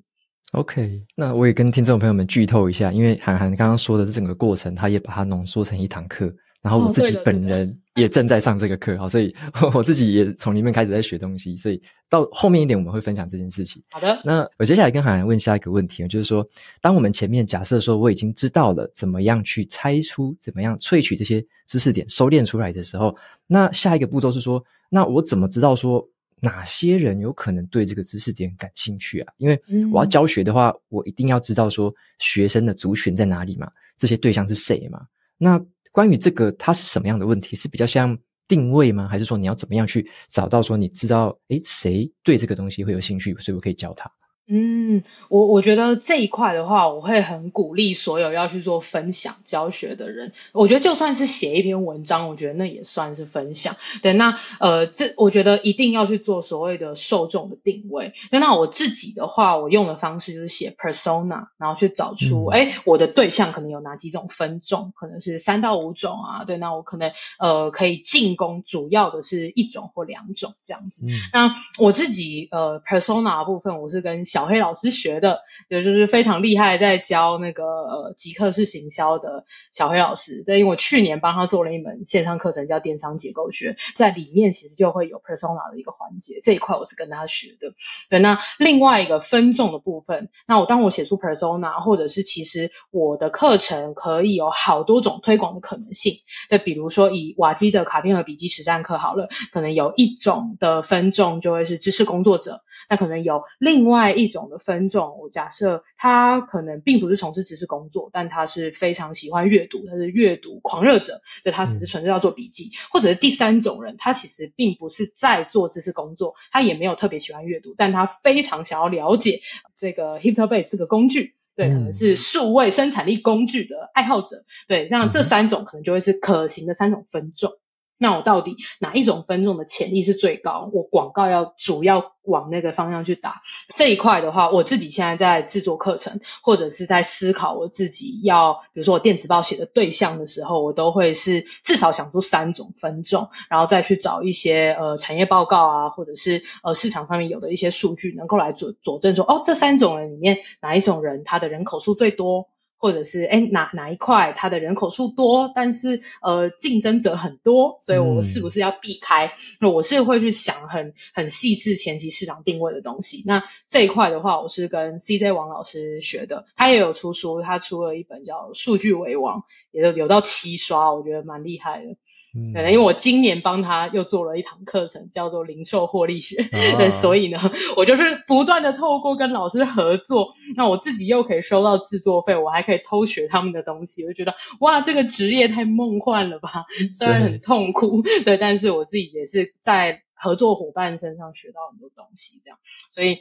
[0.53, 6.33] OK，那我也跟听众朋友们剧透一下，因为韩寒刚刚说的这整个过程，他也把它浓缩成一堂课。
[6.62, 9.35] 然后我自己本人也正在上这个课，好，所以
[9.73, 13.83] 我自己也从里面开始在学东西，所以到后面一点我们会分享这件事情。
[13.89, 16.47] 好的，那我接下来跟海涵问下一个问题，就是说，
[16.81, 26.07] 当我们前面假设说我已经知道了怎么样去猜出、怎么样萃取这些知识点、收敛出来的时候，那下一个步骤是说，那我怎么知道说
[26.41, 29.33] 哪些人有可能对这个知识点感兴趣啊？
[29.38, 35.01] 因为我要教学的话，我一定要知道说学生的族群在哪里嘛，这些对象是谁嘛？
[35.38, 37.56] 那关于这个，它是什么样的问题？
[37.56, 39.08] 是比较像定位吗？
[39.08, 44.12] 还是说你要怎么样去找到说你知道，诶，谁对这个东西会有兴趣，所以我可以教他？
[44.51, 50.33] 嗯，我我觉得这一块的话，我会很鼓励所有要去做分享教学的人。
[50.53, 53.75] 我觉得就算是写一篇文章，我觉得那也算是分享。
[54.01, 58.13] 对，那呃，这我觉得一定要去做所谓的受众的定位。
[58.31, 66.43] 那，那我自己的话，我用的方式就是写 persona，然后去找出，哎、嗯，我的对象可能有哪几种分众，可能是三到五种啊。
[66.45, 71.05] 对，那我可能呃可以进攻主要的是一种或两种这样子。
[71.05, 80.43] 嗯、那我自己呃 persona 的部分，我是跟小小黑老师学的，也就是非常厉害，在教那个呃极客式行销的小黑老师。
[80.45, 87.73] 对，因为我去年帮他做了一门线上课程，叫电商结构学，在里面其实就会有 persona 的一个环节，这一块我是跟他学的。
[88.10, 96.13] 对，那另外一个分众的部分，那我当我写出 persona，或者是其实我的课程可以有好多种推广的可能性。
[96.49, 102.62] 对，比如说以瓦基的卡片和笔记实战课好了，可能有一种的分众就会是知识工作者。
[102.89, 119.41] 那可能有另外一种的分众，我假设他可能并不是从事知识工作，但他是非常喜欢阅读，他是阅读狂热者，对，他只是纯粹要做笔记，嗯、或者是第三种人，他其实并不是在做知识工作，他也没有特别喜欢阅读，但他非常想要了解
[119.78, 127.52] 这个 Hypnobase 这个工具，对，可能是数位生产力工具的爱好者，对，像这三种可能就会是可行的三种分众。
[127.99, 130.69] 那我到底哪一种分众的潜力是最高？
[130.73, 133.41] 我广告要主要往那个方向去打。
[133.75, 152.47] 这一块的话，我自己现在在制作课程，或者是在思考我自己要，比如说我电子报写的对象的时候，我都会是至少想出三种分众，然后再去找一些呃产业报告啊，或者是呃市场上面有的一些数据，能够来佐佐证说，哦，这三种人里面哪一种人他的人口数最多。
[152.79, 159.31] 或者是哎哪哪一块它的人口数多，但是呃竞争者很多，所以我是不是要避开？
[159.61, 163.21] 那、嗯、我是会去想很很细致前期市场定位的东西。
[163.27, 169.39] 那这一块的话，我是跟 CJ 王老师学的，他也有出书，他出了一本叫《数据为王》，
[169.71, 171.97] 也有有到七刷，我觉得蛮厉害的。
[172.35, 177.39] 嗯，对，因为我今年帮他又做了一堂课程，叫做零售获利学，啊、 对，所以呢，
[177.75, 186.65] 我就是不断的透过跟老师合作，那我自己又可以收到制作费，我还可以偷学他们的东西，我就觉得哇，这个职业太梦幻了吧，
[186.97, 192.59] 虽然很痛苦，对， 对，但是我自己也是在合作伙伴身上学到很多东西，这样，
[192.91, 193.19] 所以。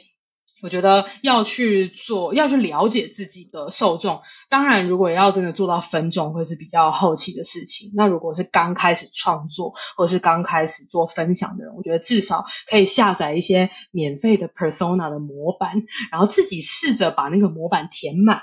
[0.61, 4.21] 我觉得要去做，要去了解自己的受众。
[4.49, 7.91] 当然，如果要真的做到分众，会是比较后期的事情。
[7.95, 18.41] 那如果是刚开始创作，或是刚开始做分享的人，我觉得至少可以下载一些免费的 Persona 的模板，然后自己试着把那个模板填满。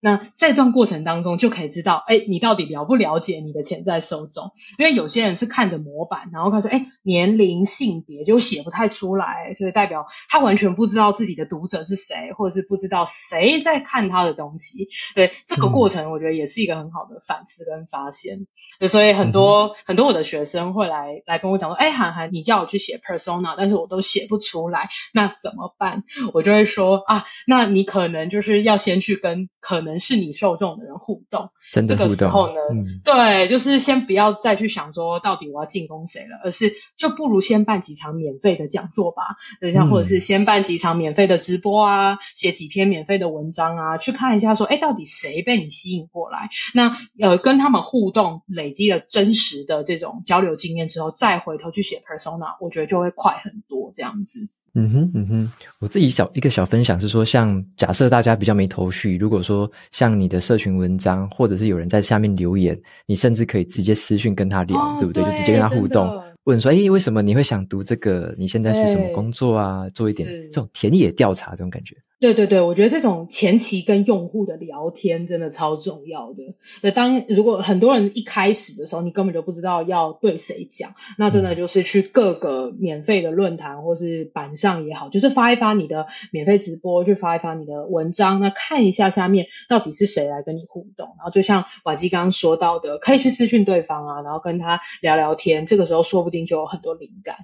[0.00, 4.52] 那在这段过程当中，就可以知道，哎，你到底了不了解你的潜在受众？
[4.78, 14.86] 因为有些人是看着模板，然后他说，哎，年龄、性别就写不太出来，所以代表他完全不知道自己的读者是谁，或者是不知道谁在看他的东西。
[15.16, 18.46] 对，这个过程，我觉得也是一个很好的反思跟发现。
[18.88, 26.04] 所以很多、嗯、很多我的学生会来来跟我讲说，哎，涵涵，你叫我去写 persona，但是我都写不出来，那怎么办？
[26.32, 29.87] 我就会说啊，那你可能就是要先去跟可能。
[29.88, 32.08] 可能是你受众的人互动，真的互动。
[32.08, 46.50] 这个时候呢，嗯、对，就是先不要再去想说到底我要进攻谁了，而是就不如先办几场免费的讲座吧，等一下，或者是先办几场免费的直播啊，写几篇免费的文章啊，去看一下说，哎，到底谁被你吸引过来？
[46.74, 54.50] 那呃，跟他们互动，累积了真实的这种交流经验之后，再回头去写 persona，我觉得就会快很多，这样子。
[54.74, 65.24] 嗯哼嗯哼，我自己小一个小分享是说，像假设大家比较没头绪，如果说像你的社群文章，或者是有人在下面留言，你甚至可以直接私讯跟他聊，哦、对不对？
[65.24, 66.08] 对就直接跟他互动，
[66.44, 68.34] 问说，诶，为什么你会想读这个？
[68.38, 69.88] 你现在是什么工作啊？
[69.90, 71.96] 做一点这种田野调查这种感觉。
[72.20, 76.56] 对对对，我觉得这种前期跟用户的聊天真的超重要的。
[76.82, 91.06] 那当如果很多人一开始的时候，你根本就不知道要对谁讲，那真的就是去各个免费的论坛或是板上也好，就是发一发你的免费直播，去发一发你的文章，那看一下下面到底是谁来跟你互动。
[91.18, 97.36] 然后就像瓦基刚刚说到的，可以去私讯对方啊，然后跟他聊聊天，这个时候说不定就有很多灵感。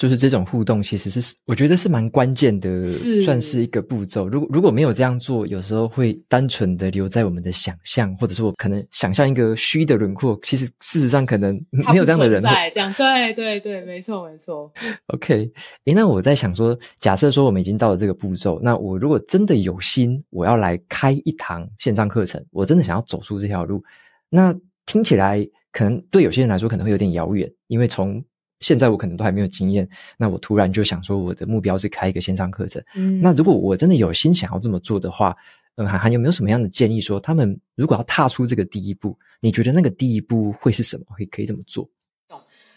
[0.00, 4.26] 就是这种互动，其实是我觉得是蛮关键的，是算是一个步骤。
[4.26, 12.90] 如果如果没有这样做，有时候会单纯的留在我们的想象，或者是我可能想象一个虚的轮廓，其实事实上可能没有这样的人在这样。
[12.94, 14.72] 对对对，没错没错。
[15.08, 15.52] OK，
[15.84, 23.84] 诶，那我在想说，假设说我们已经到了这个步骤，那我如果真的有心，我要来开一堂线上课程，我真的想要走出这条路，
[24.30, 28.24] 那听起来可能对有些人来说可能会有点遥远，因为从
[28.60, 32.82] 现在我可能都还没有经验，那我突然就想说，我的目标是开一个线上课程。
[32.94, 35.34] 嗯，那如果我真的有心想要这么做的话，
[35.76, 37.00] 嗯，涵涵有没有什么样的建议？
[37.00, 41.04] 说他们如果要踏出这个第一步，你觉得那个第一步会是什么？
[41.16, 41.88] 可以可以怎么做？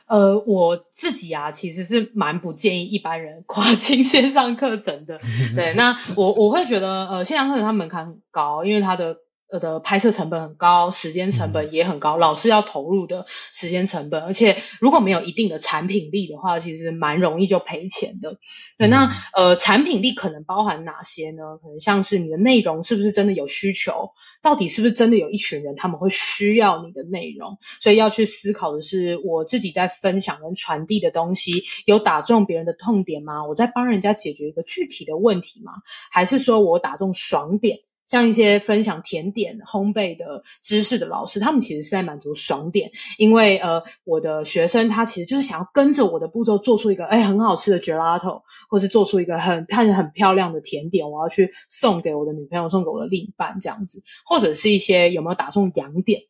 [0.05, 5.19] 呃，我自己啊，其实是蛮不建议一般人跨进线上课程的。
[5.55, 9.17] 对，那我我会觉得，呃，线上课程它门槛很高，因为它的。
[9.53, 18.39] 呃的拍摄成本很高，时间成本也很高，老师要投入的时间成本，而且如果没有一定的产品力的话，其实蛮容易就赔钱的。
[18.79, 21.57] 对，那呃产品力可能包含哪些呢？
[21.61, 33.45] 可能像是你的内容是不是真的有需求，到底是不是真的有一群人他们会需要你的内容，所以要去思考的是，我自己在分享跟传递的东西有打中别人的痛点吗？
[33.45, 35.73] 我在帮人家解决一个具体的问题吗？
[36.09, 37.77] 还是说我打中爽点？
[38.05, 56.21] 像一些分享甜点烘焙的知识的老师，他们其实是在满足爽点，因为呃，我的学生他其实就是想要跟着我的步骤做出一个哎很好吃的 gelato，或是做出一个很看着很漂亮的甜点，我要去送给我的女朋友，送给我的另一半这样子，或者是一些有没有打中痒点。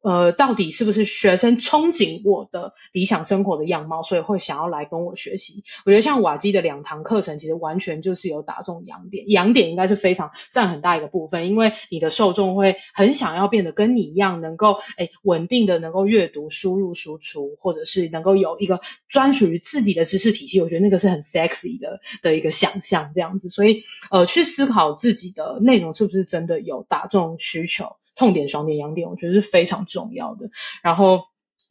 [0.00, 5.64] 呃，到底是不是学生憧憬我的理想生活的样貌，所以会想要来跟我学习？
[5.84, 20.60] 我觉得像瓦基的两堂课程，其实完全就是有打中痒点，痒点应该是非常占很大一个部分，因为你的受众会很想要变得跟你一样，能够诶稳定的能够阅读、输入、输出，或者是能够有一个专属于自己的知识体系。
[20.60, 23.48] 我觉得那个是很 sexy 的的一个想象，这样子。
[23.48, 27.96] 所以呃，去思考自己的内容是不是真的有打中需求。
[28.14, 30.50] 痛点、爽点、痒点，我觉得是非常重要的。
[30.82, 31.24] 然后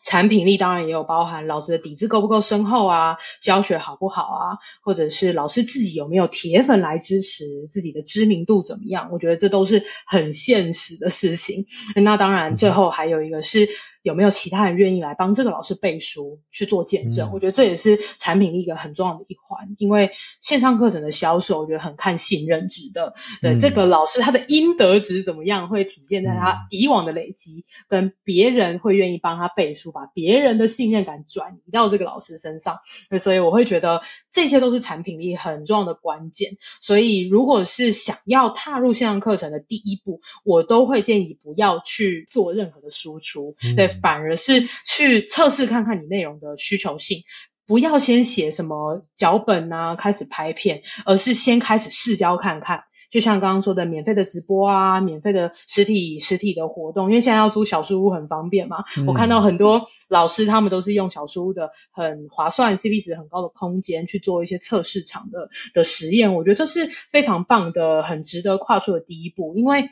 [0.03, 9.09] 产品力当然也有包含老师的底子够不够深厚啊，教学好不好啊，或者是老师自己有没有铁粉来支持，自己的知名度怎么样？
[9.13, 11.65] 我觉得这都是很现实的事情。
[11.95, 13.69] 那当然，最后还有一个是。
[14.07, 17.27] 有没有其他人愿意来帮这个老师背书去做见证？
[17.27, 23.15] 嗯、我觉得这也是产品力一个很重要的一环，因为线上课程的销售，我觉得很看信任值的。
[23.41, 32.77] 对、嗯、这个老师他的应得值怎么样，会体现在他以往的累积，跟别人会愿意帮他背书，把别人的信任感转移到这个老师身上。
[33.19, 33.99] 所以我会觉得
[34.31, 36.51] 这些都是产品力很重要的关键。
[36.79, 43.57] 所以如果是想要踏入线上课程的第一步，我都会建议不要去做任何的输出。
[43.61, 43.96] 嗯、对。
[44.01, 47.23] 反而是去测试看看你内容的需求性，
[47.65, 52.83] 不要先写什么脚本啊，开始拍片，而是先开始试教看看。
[53.09, 58.83] 就像刚刚说的，免费的直播啊，免费的实体实体的活动，因为现在要租小书屋很方便嘛。
[58.97, 69.89] 嗯、我看到很多老师他们都是用小书屋的很划算、CP 值很高的空间去做一些测试场的的实验，我觉得这是非常棒的，很值得跨出的第一步，因为。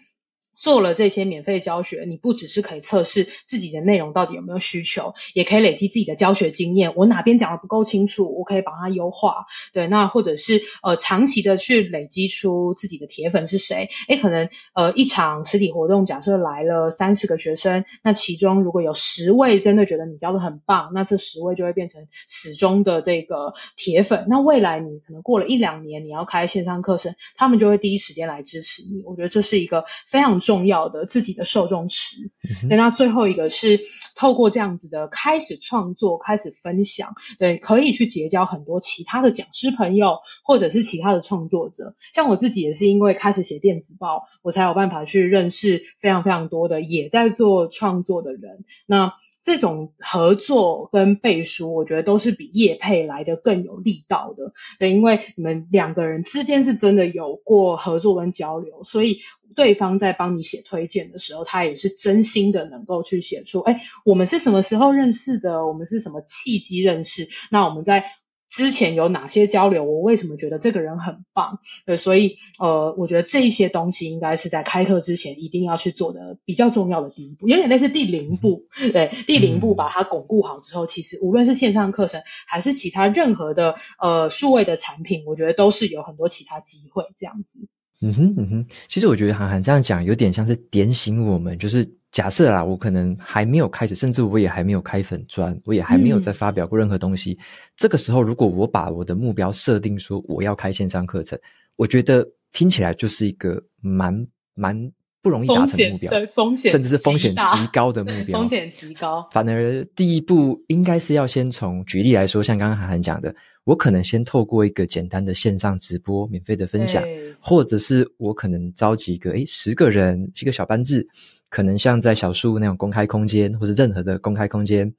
[0.55, 6.93] 做了这些免费教学，你不只是可以测试自己的内容到底有没有需求，也可以累积自己的教学经验。
[6.95, 9.45] 我哪边讲的不够清楚，我可以把它优化。
[9.73, 13.89] 对，那或者是呃长期的去累积出自己的铁粉是谁？
[14.07, 24.25] 诶，可能呃一场实体活动，假设来了三十个学生，那其中如果有十位真的觉得你教的很棒，那这十位就会变成始终的这个铁粉。
[24.29, 29.01] 那未来你可能过了一两年，你要开线上课程，他们就会第一时间来支持你。
[29.05, 30.35] 我觉得这是一个非常。
[30.45, 32.31] 重要的自己的受众池，
[32.69, 33.79] 对，那最后一个是
[34.15, 41.95] 透过这样子的开始创作，开始分享，对，可以去结交很多其他的讲师朋友，或者是其他的创作者。
[42.13, 48.65] 像我自己也是因为开始写电子报，我才有办法去认识非常非常多的也在做创作的人。
[48.85, 49.13] 那
[49.45, 54.53] 这种合作跟背书，我觉得都是比业配来的更有力道的。
[54.79, 59.19] 对，因为你们两个人之间是真的有过合作跟交流，所以
[59.55, 65.67] 对方在帮你写推荐的时候，他也是真心的能够去写出，哎，我们是什么时候认识的？
[65.67, 67.29] 我们是什么契机认识？
[67.51, 68.03] 那我们在。
[68.49, 69.83] 之前有哪些交流？
[69.83, 71.59] 我为什么觉得这个人很棒？
[71.85, 78.65] 对，所以呃，我觉得这一些东西应该是在开课之前一定要去做的比较重要的第一步，有点类似第零步。
[78.93, 87.67] 对，第零步把它巩固好之后，其实无论是线上课程还是其他任何的呃数位的产品，我觉得都是有很多其他机会这样子。
[88.01, 97.31] 嗯哼嗯哼，其实我觉得韩寒这样讲有点像是点醒我们，就是假设啦，我可能还没有开始，甚至我也还没有开粉砖，我也还没有在发表过任何东西。
[97.31, 97.37] 嗯、
[97.77, 101.39] 这个时候，如果我把我的目标设定说我要开线上课程，
[101.77, 104.91] 我觉得听起来就是一个蛮蛮
[105.21, 109.27] 不容易达成的目标，对，风险甚至是风险极高的目标，风险极高。
[109.31, 113.33] 反而第一步应该是要先从举例来说，像刚刚韩寒讲的。
[113.65, 117.03] 我可能先透过一个简单的线上直播，免费的分享，
[117.39, 121.05] 或者是我可能召集一个诶十个人，一个小班制，
[121.49, 124.93] 可能像在小树那种公开空间，或者任何的公开空间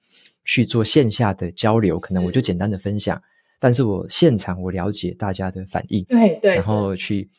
[0.44, 3.22] 去做线下的交流，可能我就简单的分享，
[3.58, 7.30] 但是我现场我了解大家的反应，对对，然后去。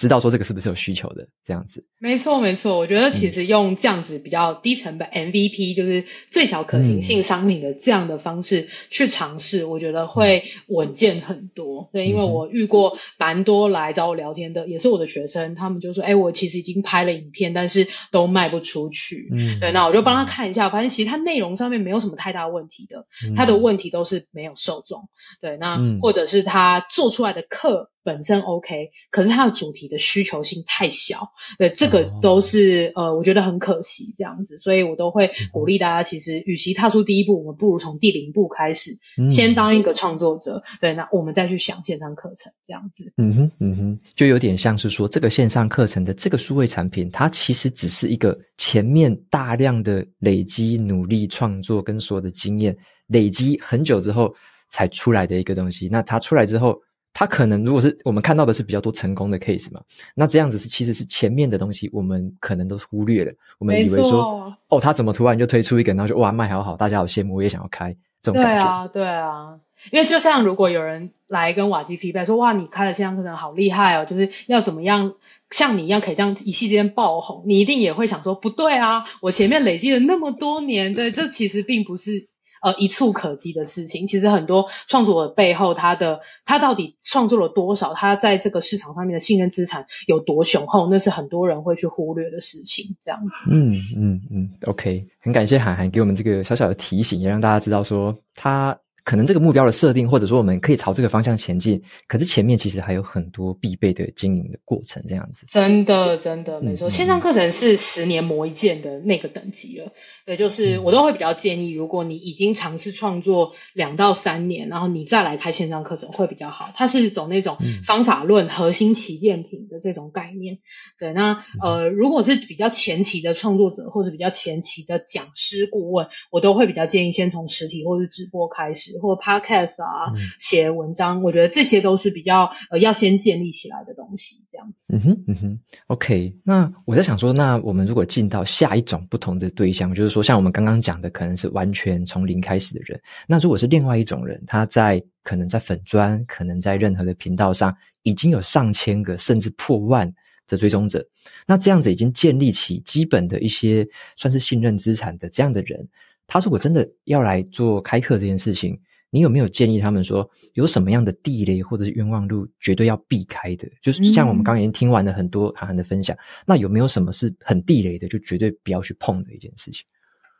[0.00, 1.84] 知道说这个是不是有需求的这样子？
[1.98, 11.90] 没错没错，我觉得其实用这样子比较低成本 MVP，、嗯、就是最小可行性商品的这样的方式去尝试，我觉得会稳健很多。
[11.92, 23.04] 对，因为我遇过蛮多来找我聊天的，也是我的学生，他们就说：“哎，我其实已经拍了影片，但是都卖不出去。”嗯，对，那我就帮他看一下，发现其实他内容上面没有什么太大问题的，
[23.36, 25.10] 他的问题都是没有受众。
[25.42, 27.90] 对，那或者是他做出来的课。
[28.02, 43.12] 本身 OK，可是它的主题的需求性太小，对，这个都是、哦、呃，我觉得很可惜这样子，所以我都会鼓励大家，其实与其踏出第一步，我们不如从第零步开始，嗯、先当一个创作者，对，那我们再去想线上课程这样子。
[43.18, 52.76] 嗯哼，嗯哼，就有点像是说，这个线上课程的这个数位产品，它其实只是一个前面大量的累积、努力创作跟所有的经验
[53.08, 54.34] 累积很久之后
[54.70, 55.88] 才出来的一个东西。
[55.90, 56.80] 那它出来之后。
[57.12, 59.80] 他可能如果是我们看到的是比较多成功的 case 嘛，
[60.14, 63.32] 那这样子是其实是前面的东西，我们可能都忽略了。
[63.58, 68.64] 我们以为说，哦，他怎么突然就推出一个，然后就哇卖好好，大家好羡慕，我也想要开这种感觉。
[68.64, 75.14] 对啊，对啊，因为就像如果有人来跟瓦基 feedback 说，哇，你开的线上课程好厉害哦，就是要怎么样
[75.50, 82.28] 像你一样可以这样一夕之间爆红，你一定也会想说，不对啊，我前面累积了那么多年，对，这其实并不是。
[82.60, 87.94] 呃，一触可及的事情，其实很多创作的背后，他的他到底创作了多少？
[87.94, 90.88] 他在这个市场上面的信任资产有多雄厚？
[90.90, 92.96] 那是很多人会去忽略的事情。
[93.02, 98.78] 这样子，嗯嗯嗯，OK，很感谢涵涵给我们这个小小的提醒，也让大家知道说他。
[99.04, 105.46] 可能这个目标的设定，或者说我们可以朝这个方向前进，可是前面其实还有很多必备的经营的过程，这样子。
[105.48, 106.88] 真的，真的没错。
[106.88, 109.92] 嗯、线上课程是十年磨一剑的那个等级了。
[110.26, 116.70] 对，就是我都会比较建议，如果你已经尝试创作两到三年，然后你再来开线上课程会比较好。
[116.74, 120.58] 它是走那种方法论、核心旗舰品的这种概念。
[120.98, 128.89] 对，那呃，如果是比较前期的创作者，或者比较前期的讲师顾问，我都会比较建议先从实体或是直播开始。
[128.98, 134.72] 或 podcast 啊，写文章，嗯，我觉得这些都是比较呃要先建立起来的东西，这样。
[134.88, 136.34] 嗯哼，嗯哼，OK。
[136.42, 143.00] 那我在想说，那我们如果进到下一种不同的对象，就是说像我们刚刚讲的，可能是完全从零开始的人。
[143.26, 150.12] 那如果是另外一种人，他在可能在粉专，可能在任何的频道上，已经有上千个甚至破万
[150.46, 151.06] 的追踪者，
[151.46, 153.86] 那这样子已经建立起基本的一些
[154.16, 155.86] 算是信任资产的这样的人，
[156.30, 158.78] 他如果真的要来做开课这件事情，
[159.10, 163.68] 你有没有建议他们说，有什么样的地雷或者是冤枉路绝对要避开的？
[163.82, 169.84] 就是像我们刚刚已经听完了很多函函的分享，嗯，那有没有什么是很地雷的，就绝对不要去碰的一件事情？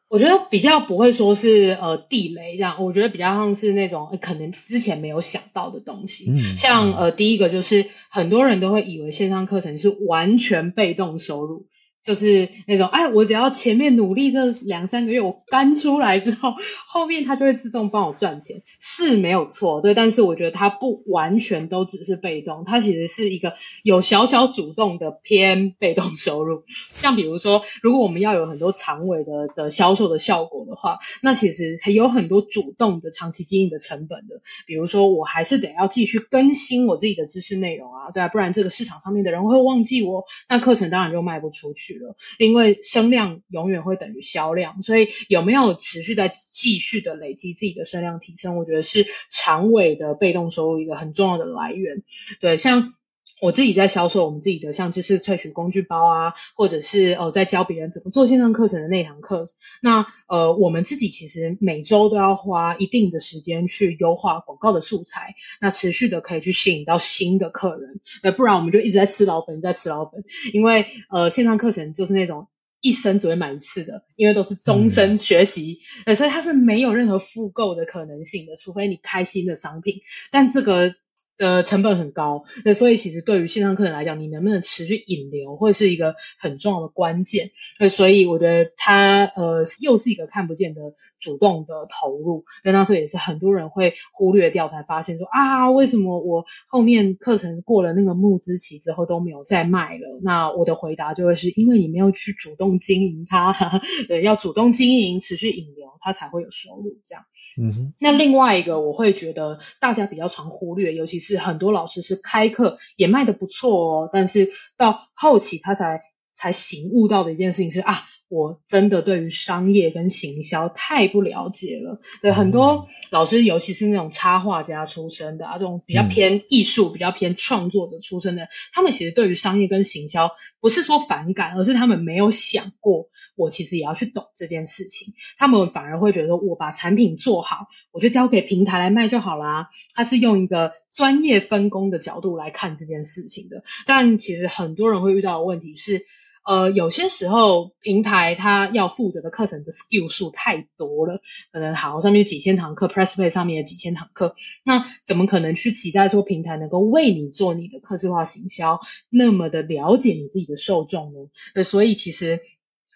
[0.08, 6.30] 我觉得比较不会说是呃地雷这样，我觉得比较像是那种可能之前没有想到的东西。
[6.30, 11.66] 嗯，像呃第一个就是很多人都会以为线上课程是完全被动收入。
[12.02, 16.54] 就是那种，哎，我只要前面努力这两三个月，我干出来之后，
[16.88, 19.92] 后面它就会自动帮我赚钱，是没有错，对。
[19.92, 26.64] 但是我觉得它不完全都只是被动，它其实是一个有小小主动的偏被动收入。
[26.96, 34.40] 像比如说，如果我们要有很多长尾的的销售的效果的话，那其实还有很多主动的长期经营的成本的。
[34.66, 41.89] 比如说，我还是得要继续更新我自己的知识内容啊，对啊，不然这个市场上面的人会忘记我，那课程当然就卖不出去。
[42.38, 52.02] 因为声量永远会等于销量，所以有没有持续在继续的累积自己的声量提升，我觉得是长尾的被动收入一个很重要的来源。
[52.40, 52.94] 对，像。
[53.40, 59.46] 我自己在销售我们自己的像知识萃取工具包啊，或者是呃在教别人怎么做线上课程的那堂课，
[59.82, 70.22] 那呃我们自己其实每周都要花一定的时间去优化广告的素材，那持续的可以去吸引到新的客人，那不然我们就一直在吃老本，在吃老本，
[70.52, 72.48] 因为呃线上课程就是那种
[72.80, 80.94] 一生只会买一次的，因为都是终身学习，嗯，所以它是没有任何复购的可能性的，除非你开新的商品，但这个。
[81.40, 87.50] 的成本很高，那所以其实对于线上课程来讲，你能不能持续引流，会是一个很重要的关键。
[87.88, 90.82] 所以我觉得它呃又是一个看不见的
[91.18, 100.20] 主动的投入，那当时也是很多人会忽略掉，才发现说啊，为什么我后面课程过了那个募资期之后都没有再卖了？
[100.22, 106.98] 那我的回答就会是因为你没有去主动经营它， 对，要主动经营，持续引流，它才会有收入。
[107.06, 107.24] 这样，
[107.58, 107.94] 嗯哼。
[107.98, 111.29] 那另外一个我会觉得大家比较常忽略，尤其是。
[111.30, 116.02] 是很多老师是开课也卖的不错哦，但是到后期他才
[116.32, 122.00] 才醒悟到的一件事情是啊，我真的对于商业跟行销太不了解了。
[122.22, 133.08] 对，很多老师，尤其是那种插画家出身的啊，这种比较偏艺术、比较偏创作者出身的，他们其实对于商业跟行销不是说反感，而是他们没有想过。
[133.36, 139.70] 我其实也要去懂这件事情，他们反而会觉得我把产品做好，我就交给平台来卖就好啦。
[139.94, 143.64] 他是用一个专业分工的角度来看这件事情的。
[143.86, 146.04] 但其实很多人会遇到的问题是，
[146.50, 151.20] 呃，有些时候平台它要负责的课程的 skill 数太多了，
[151.52, 154.34] 可能好上面有几千堂课，PressPlay 上面有几千堂课，
[154.64, 158.80] 那怎么可能去期待说平台能够为你做你的客制化行销，
[159.10, 161.20] 那么的了解你自己的受众呢？
[161.54, 162.40] 呃，所以其实。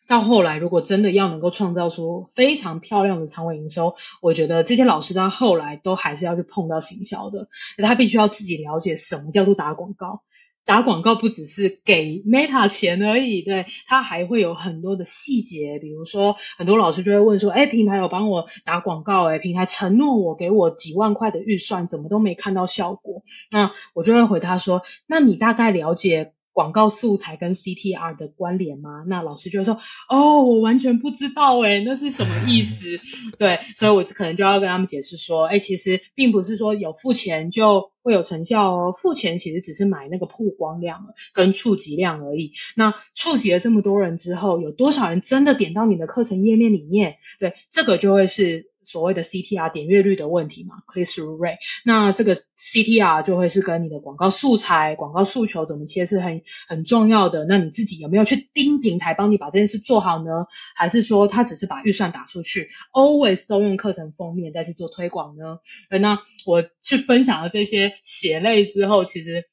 [0.06, 7.48] 到后来，如果真的要能够创造出非常漂亮的长尾营收，我觉得这些老师到后来都还是要去碰到行销的，
[7.78, 10.20] 他必须要自己了解什么叫做打广告。
[10.64, 23.22] 打广告不只是给 Meta 钱而已，对，它还会有很多的细节，比如说很多老师就会问说，哎，平台有帮我打广告，哎，平台承诺我给我几万块的预算，怎么都没看到效果？
[23.50, 29.04] 那我就会回他说，那你大概了解广告素材跟 CTR 的关联吗？
[29.06, 29.78] 那老师就会说
[30.08, 32.98] ：“哦，我完全不知道诶，那是什么意思？”
[33.38, 42.52] 对，所以我可能就要跟他们解释说：“诶，其实并不是说有付钱就会有成效哦，付钱其实只是买那个曝光量跟触及量而已。
[42.76, 47.16] 那触及了这么多人之后，有多少人真的点到你的课程页面里面？
[47.40, 57.44] 对，这个就会是。”所谓的 CTR 点阅率的问题嘛，click through rate，那这个 CTR 就会是跟你的广告素材、广告诉求怎么切是很很重要的。
[57.46, 60.46] 那你自己有没有去盯平台帮你把这件事做好呢？
[60.76, 65.58] 还是说他只是把预算打出去，always 都用课程封面再去做推广呢？
[66.00, 69.44] 那我去分享了这些血泪之后，其实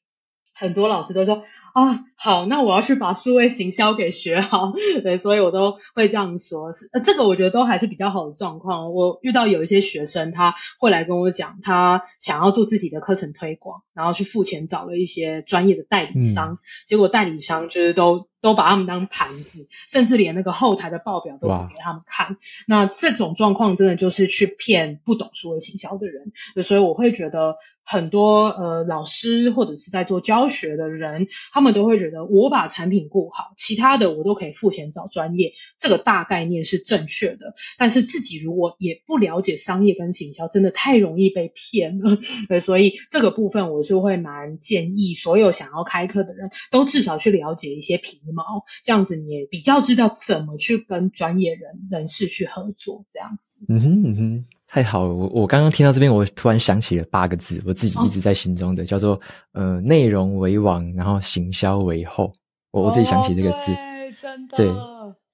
[0.54, 1.44] 很多老师都说。
[1.72, 6.72] 啊，好，那我要去把数位行销给学好，对，所以我都会这样说。
[6.92, 8.92] 呃，这个我觉得都还是比较好的状况。
[8.92, 18.28] 我遇到有一些学生，他会来跟我讲，他想要做自己的课程推广，然后去付钱找了一些专业的代理商，嗯、结果代理商就是都。
[18.42, 22.38] 都把他们当盘子，甚至连那个后台的报表都不给他们看。
[22.66, 26.32] 那这种状况真的就是去骗不懂数位行销的人。
[26.64, 27.54] 所以我会觉得
[27.84, 35.52] 很多呃老师或者是在做教学的人，他们都会觉得我把产品顾好，其他的我都可以付钱找专业。
[35.78, 42.18] 这个大概念是正确的，但是自己如果也不了解商业跟行销，真的太容易被骗了。
[42.60, 53.66] 所以这个部分我是会蛮建议所有想要开课的人都至少去了解一些皮毛，这样子你也比较知道怎么去跟专业人人士去合作，这样子。
[53.68, 55.12] 嗯哼嗯哼，太好了！
[55.12, 59.20] 我我刚刚听到这边，我突然想起了八个字，我自己一直在心中的，哦、叫做
[59.52, 62.32] 呃内容为王，然后行销为后。
[62.70, 64.66] 我我自己想起这个字，哦、对，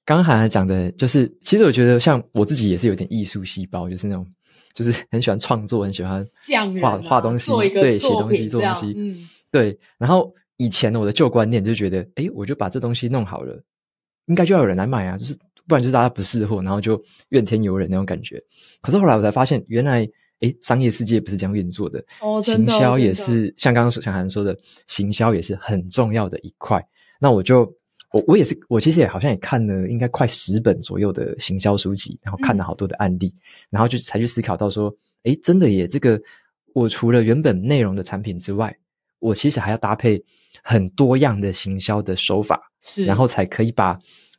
[0.05, 4.26] 刚刚涵涵讲的就是，其实我觉得像我自己也是有点艺术细胞，就是那种
[4.74, 6.26] 就是 很喜欢创作，很喜欢
[6.80, 9.16] 画画东西，对，写东西，做东西，嗯，
[9.53, 10.34] 对，然后。
[10.61, 13.62] 以前我的旧观念就觉得，哎，我就把这东西弄好了，
[14.26, 15.32] 应该就要有人来买啊，就是
[15.69, 18.43] 不然就是大家不识货，然后就怨天尤人那种感觉。
[18.81, 20.09] 可是后来我才发现，原来
[20.41, 22.03] 诶，商业世界不是这样运作的。
[22.21, 24.57] 哦，行销也是像刚刚小韩说的，
[24.87, 26.85] 行销也是很重要的一块。
[27.21, 27.61] 那我就
[28.12, 33.41] 我我也是，我其实也好像也看了应该快十本左右的行销书籍，然后看了好多的案例，嗯、
[33.71, 34.93] 然后就才去思考到说，
[35.25, 36.21] 诶，真的耶，这个
[36.73, 38.75] 我除了原本内容的产品之外，
[39.19, 40.23] 我其实还要搭配。
[40.64, 43.97] 很多样的行销的手法，是，然后才可以把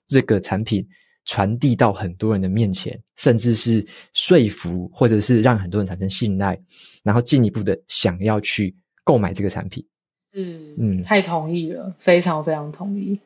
[0.08, 0.86] 这个产品
[1.26, 6.60] 传递到很多人的面前，甚至是说服，或者是让很多人产生信赖，
[7.04, 9.86] 然后进一步的想要去购买这个产品。
[10.34, 13.20] 嗯嗯，太同意了，非常非常同意。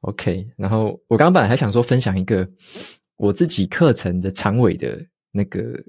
[0.00, 2.46] OK，然后我刚刚本来还想说分享一个
[3.16, 5.82] 我自己课程的长尾的那个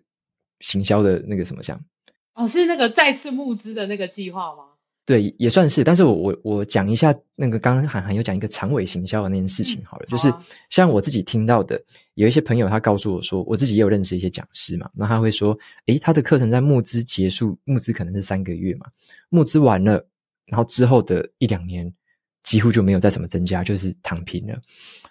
[0.62, 1.78] 行销的那个什么项，
[2.34, 4.64] 哦，是那个再次募资的那个计划吗？
[5.06, 5.84] 对，也算是。
[5.84, 10.34] 但是我我我讲一下那个刚刚涵涵有讲一个长尾行销的那件事情好了，嗯、就是
[10.72, 11.80] 像我自己听到的，
[12.16, 18.88] 有一些朋友他告诉我说，我自己也有认识一些讲师嘛，那他会说，诶，他的课程在募资结束，募资可能是三个月嘛，
[19.30, 20.04] 募资完了，
[20.48, 21.94] 然后之后的一两年
[22.42, 24.60] 几乎就没有再什么增加，就是躺平了。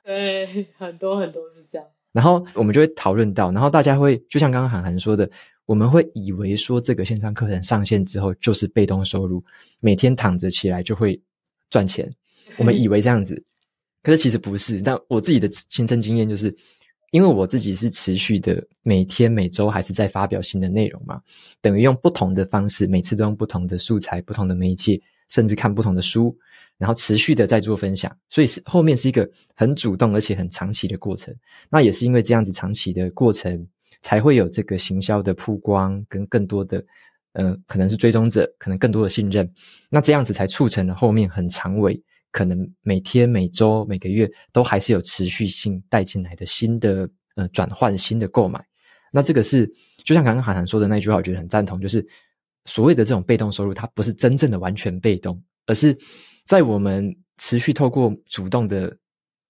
[0.04, 1.86] 对，很多很多是这样。
[2.12, 5.30] 然后我们就会讨论到，然后大家会就像刚刚涵涵说的。
[5.66, 9.42] 我们会以为说这个线上课程上线之后就是被动收入，
[9.80, 11.18] 每天躺着起来就会
[11.70, 12.12] 赚钱。
[12.58, 13.42] 我们以为这样子，
[14.02, 14.80] 可是其实不是。
[14.82, 16.54] 但我自己的亲身经验就是，
[17.12, 21.18] 因为我自己是持续的每天每周还是在发表新的内容嘛，
[21.62, 26.36] 等于用不同的方式，每次都用不同的素材、不同的媒介，甚至看不同的书，
[26.76, 31.34] 然后持续的在做分享，所以是后面是一个很主动而且很长期的过程。
[31.70, 33.66] 那也是因为这样子长期的过程。
[34.04, 36.84] 才会有这个行销的曝光跟更多的，
[37.32, 39.50] 呃，可能是追踪者，可能更多的信任，
[39.88, 41.98] 那这样子才促成了后面很长尾，
[42.30, 48.62] 可能每天、每周、每个月都还是有持续性带进来的新的呃转换、新的购买。
[49.10, 49.66] 那这个是
[50.04, 52.06] 就像刚刚涵涵说的那句话，我觉得很赞同，就是
[52.66, 55.96] 所谓的这种被动收入，它不是真正的完全被动，而是
[56.44, 58.94] 在我们持续透过主动的，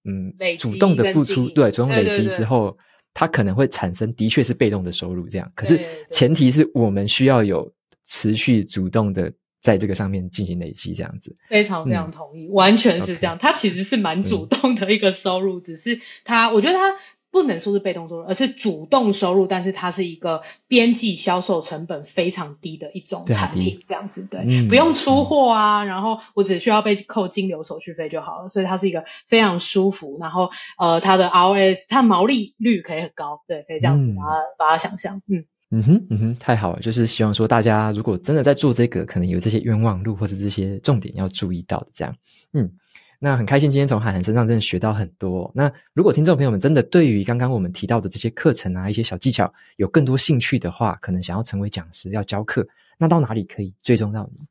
[0.05, 2.77] 嗯，主动的付出，对，主动累积之后。
[3.15, 5.51] 它可能会产生，的确是被动的收入，这样。
[5.55, 5.79] 可是
[6.11, 7.73] 前提是我们需要有
[8.05, 11.35] 持续主动的在这个上面进行累积，这样子。
[11.49, 13.39] 非常非常同意，嗯、完全是这样。
[13.39, 16.95] 它其实是蛮主动的一个收入，嗯、只是它，我觉得它。
[17.35, 35.43] 不能说是被动收入，而是主动收入，但是它是一个边际销售成本非常低的一种产品，这样子对，嗯、不用出货啊，然后我只需要被扣金流手续费就好了，所以它是一个非常舒服，然后呃，它的 ROS 它毛利率可以很高，对，可以这样子把它、嗯、把它想象，嗯。
[35.71, 42.15] 嗯哼嗯哼，太好了，就是希望说大家如果真的在做这个，可能有这些冤枉路或者这些重点要注意到的，这样，
[42.53, 42.71] 嗯。
[43.19, 45.51] 那很开心，今天从涵涵身上真的学到很多。
[45.55, 54.41] 那如果听众朋友们真的对于刚刚我们提到的这些课程啊，一些小技巧有更多兴趣的话，可能想要成为讲师，要教课，那到哪里可以追踪到你？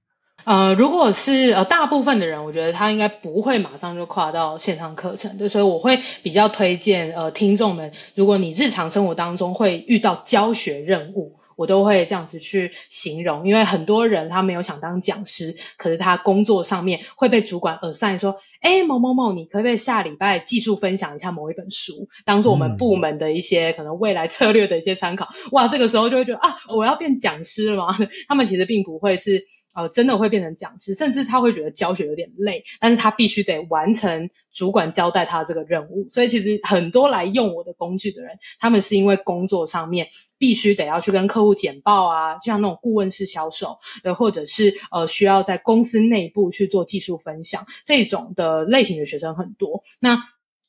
[0.44, 11.36] 呃，如果是呃大部分的人，我觉得他应该不会马上就跨到线上课程的，所以我会比较推荐呃听众们，如果你日常生活当中会遇到教学任务。
[11.56, 25.28] 我都会这样子去形容，因为很多人他没有想当讲师，可是他工作上面会被主管耳塞说，诶，某某某，你可不可以下礼拜技术分享一下某一本书，当做我们部门的一些可能未来策略的一些参考。
[25.52, 27.98] 哇，这个时候就会觉得啊，我要变讲师了吗？
[28.26, 29.44] 他们其实并不会是。
[29.74, 36.08] 呃，真的会变成讲师，甚至他会觉得教学有点累，但是他必须得完成主管交代他这个任务。
[36.08, 40.08] 所以其实很多来用我的工具的人，他们是因为工作上面
[40.38, 49.82] 必须得要去跟客户简报啊，就像那种顾问式销售，呃，或者是呃需要在公司内部去做技术分享这种的类型的学生很多。
[50.00, 50.22] 那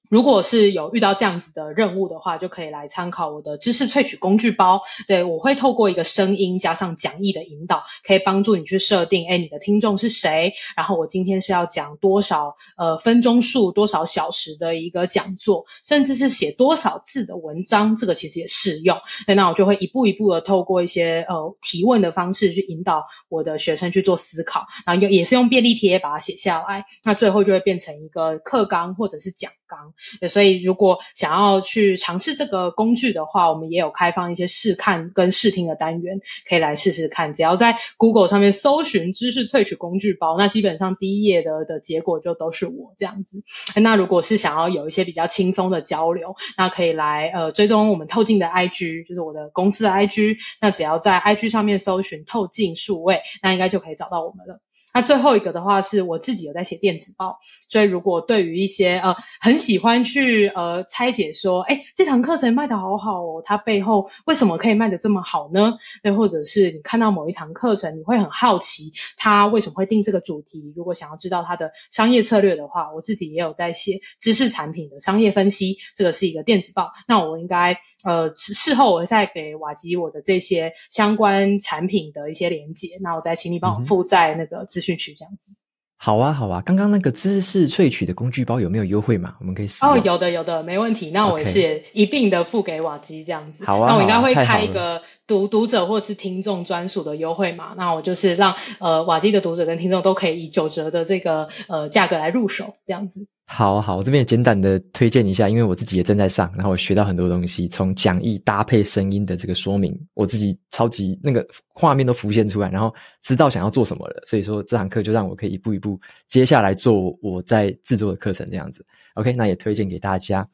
[0.09, 4.81] 如果是有遇到这样子的任务的话，就可以来参考我的知识萃取工具包。
[5.07, 10.53] 对，我会透过一个声音加上讲义的引导，可以帮助你去设定，哎，你的听众是谁？
[10.75, 18.99] 然后我今天是要讲多少呃分钟数、多少小时的一个讲座，甚至是写多少字的文章，这个其实也适用。
[19.25, 29.94] 对，那我就会一步一步的透过一些呃提问的方式去引导我的学生去做思考，然后也也是用便利贴把它写下来，那最后就会变成一个课纲或者是讲纲。
[30.27, 37.33] 所以，如果想要去尝试这个工具的话，我们也有开放一些试看跟试听的单元，可以来试试看。
[37.33, 43.43] 只要在 Google 上面搜寻“知识萃取工具包”，那基本上第一页的的结果就都是我这样子。
[43.81, 50.37] 那如果是想要有一些比较轻松的交流，那可以来呃追踪我们透镜的 IG，就是我的公司的 IG。
[50.61, 54.61] 那只要在 IG 上面搜寻“透镜数位”，那应该就可以找到我们了。
[54.95, 57.39] 那最后一个的话是我自己有在写电子报，
[57.69, 65.73] 所以如果对于一些呃很喜欢去呃拆解说，哎这堂课程卖的好好哦，它背后为什么可以卖的这么好呢？
[66.01, 70.73] 又或者是你看到某一堂课程，你会很好奇它为什么会定这个主题？
[70.77, 76.93] 如果想要知道它的商业策略的话，我自己也有在写知识产品的商业分析，这个是一个电子报。
[77.05, 85.53] 那我应该呃事后我会再给瓦吉我的这些相关产品的一些连接，那我再请你帮我附在那个资讯区这样子，
[85.97, 86.61] 好啊，好啊。
[86.63, 89.35] 刚刚那个知识萃取的工具包有没有优惠嘛？
[89.39, 89.95] 我们可以使用。
[89.95, 91.09] 哦，有的，有的，没问题。
[91.09, 93.65] 那我也是一并的付给瓦基这样子。
[93.65, 103.27] 好啊，那我应该会开一个读读者或是听众专属的优惠嘛，那我就是让呃瓦基的读者跟听众都可以以九折的这个呃价格来入手，这样子。
[103.47, 114.23] 好好，我这边也简短的推荐一下，因为我自己也正在上，然后我学到很多东西，从讲义搭配声音的这个说明，我自己超级那个画面都浮现出来，然后知道想要做什么了。
[114.25, 118.83] 所以说这堂课就让我可以一步一步接下来做我在制作的课程这样子。
[119.13, 120.45] OK，那也推荐给大家。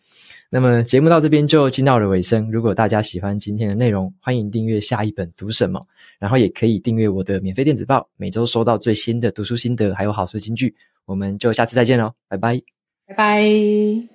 [0.49, 2.51] 那么节目到这边就进到了尾声。
[2.51, 5.81] 如果大家喜欢今天的内容，欢迎订阅下一本读什么，
[6.19, 10.75] 然后也可以订阅我的免费电子报，每周收到最新的读书心得还有好书金句。
[11.05, 12.80] 我们就下次再见喽，拜拜。
[13.11, 14.10] 拜拜。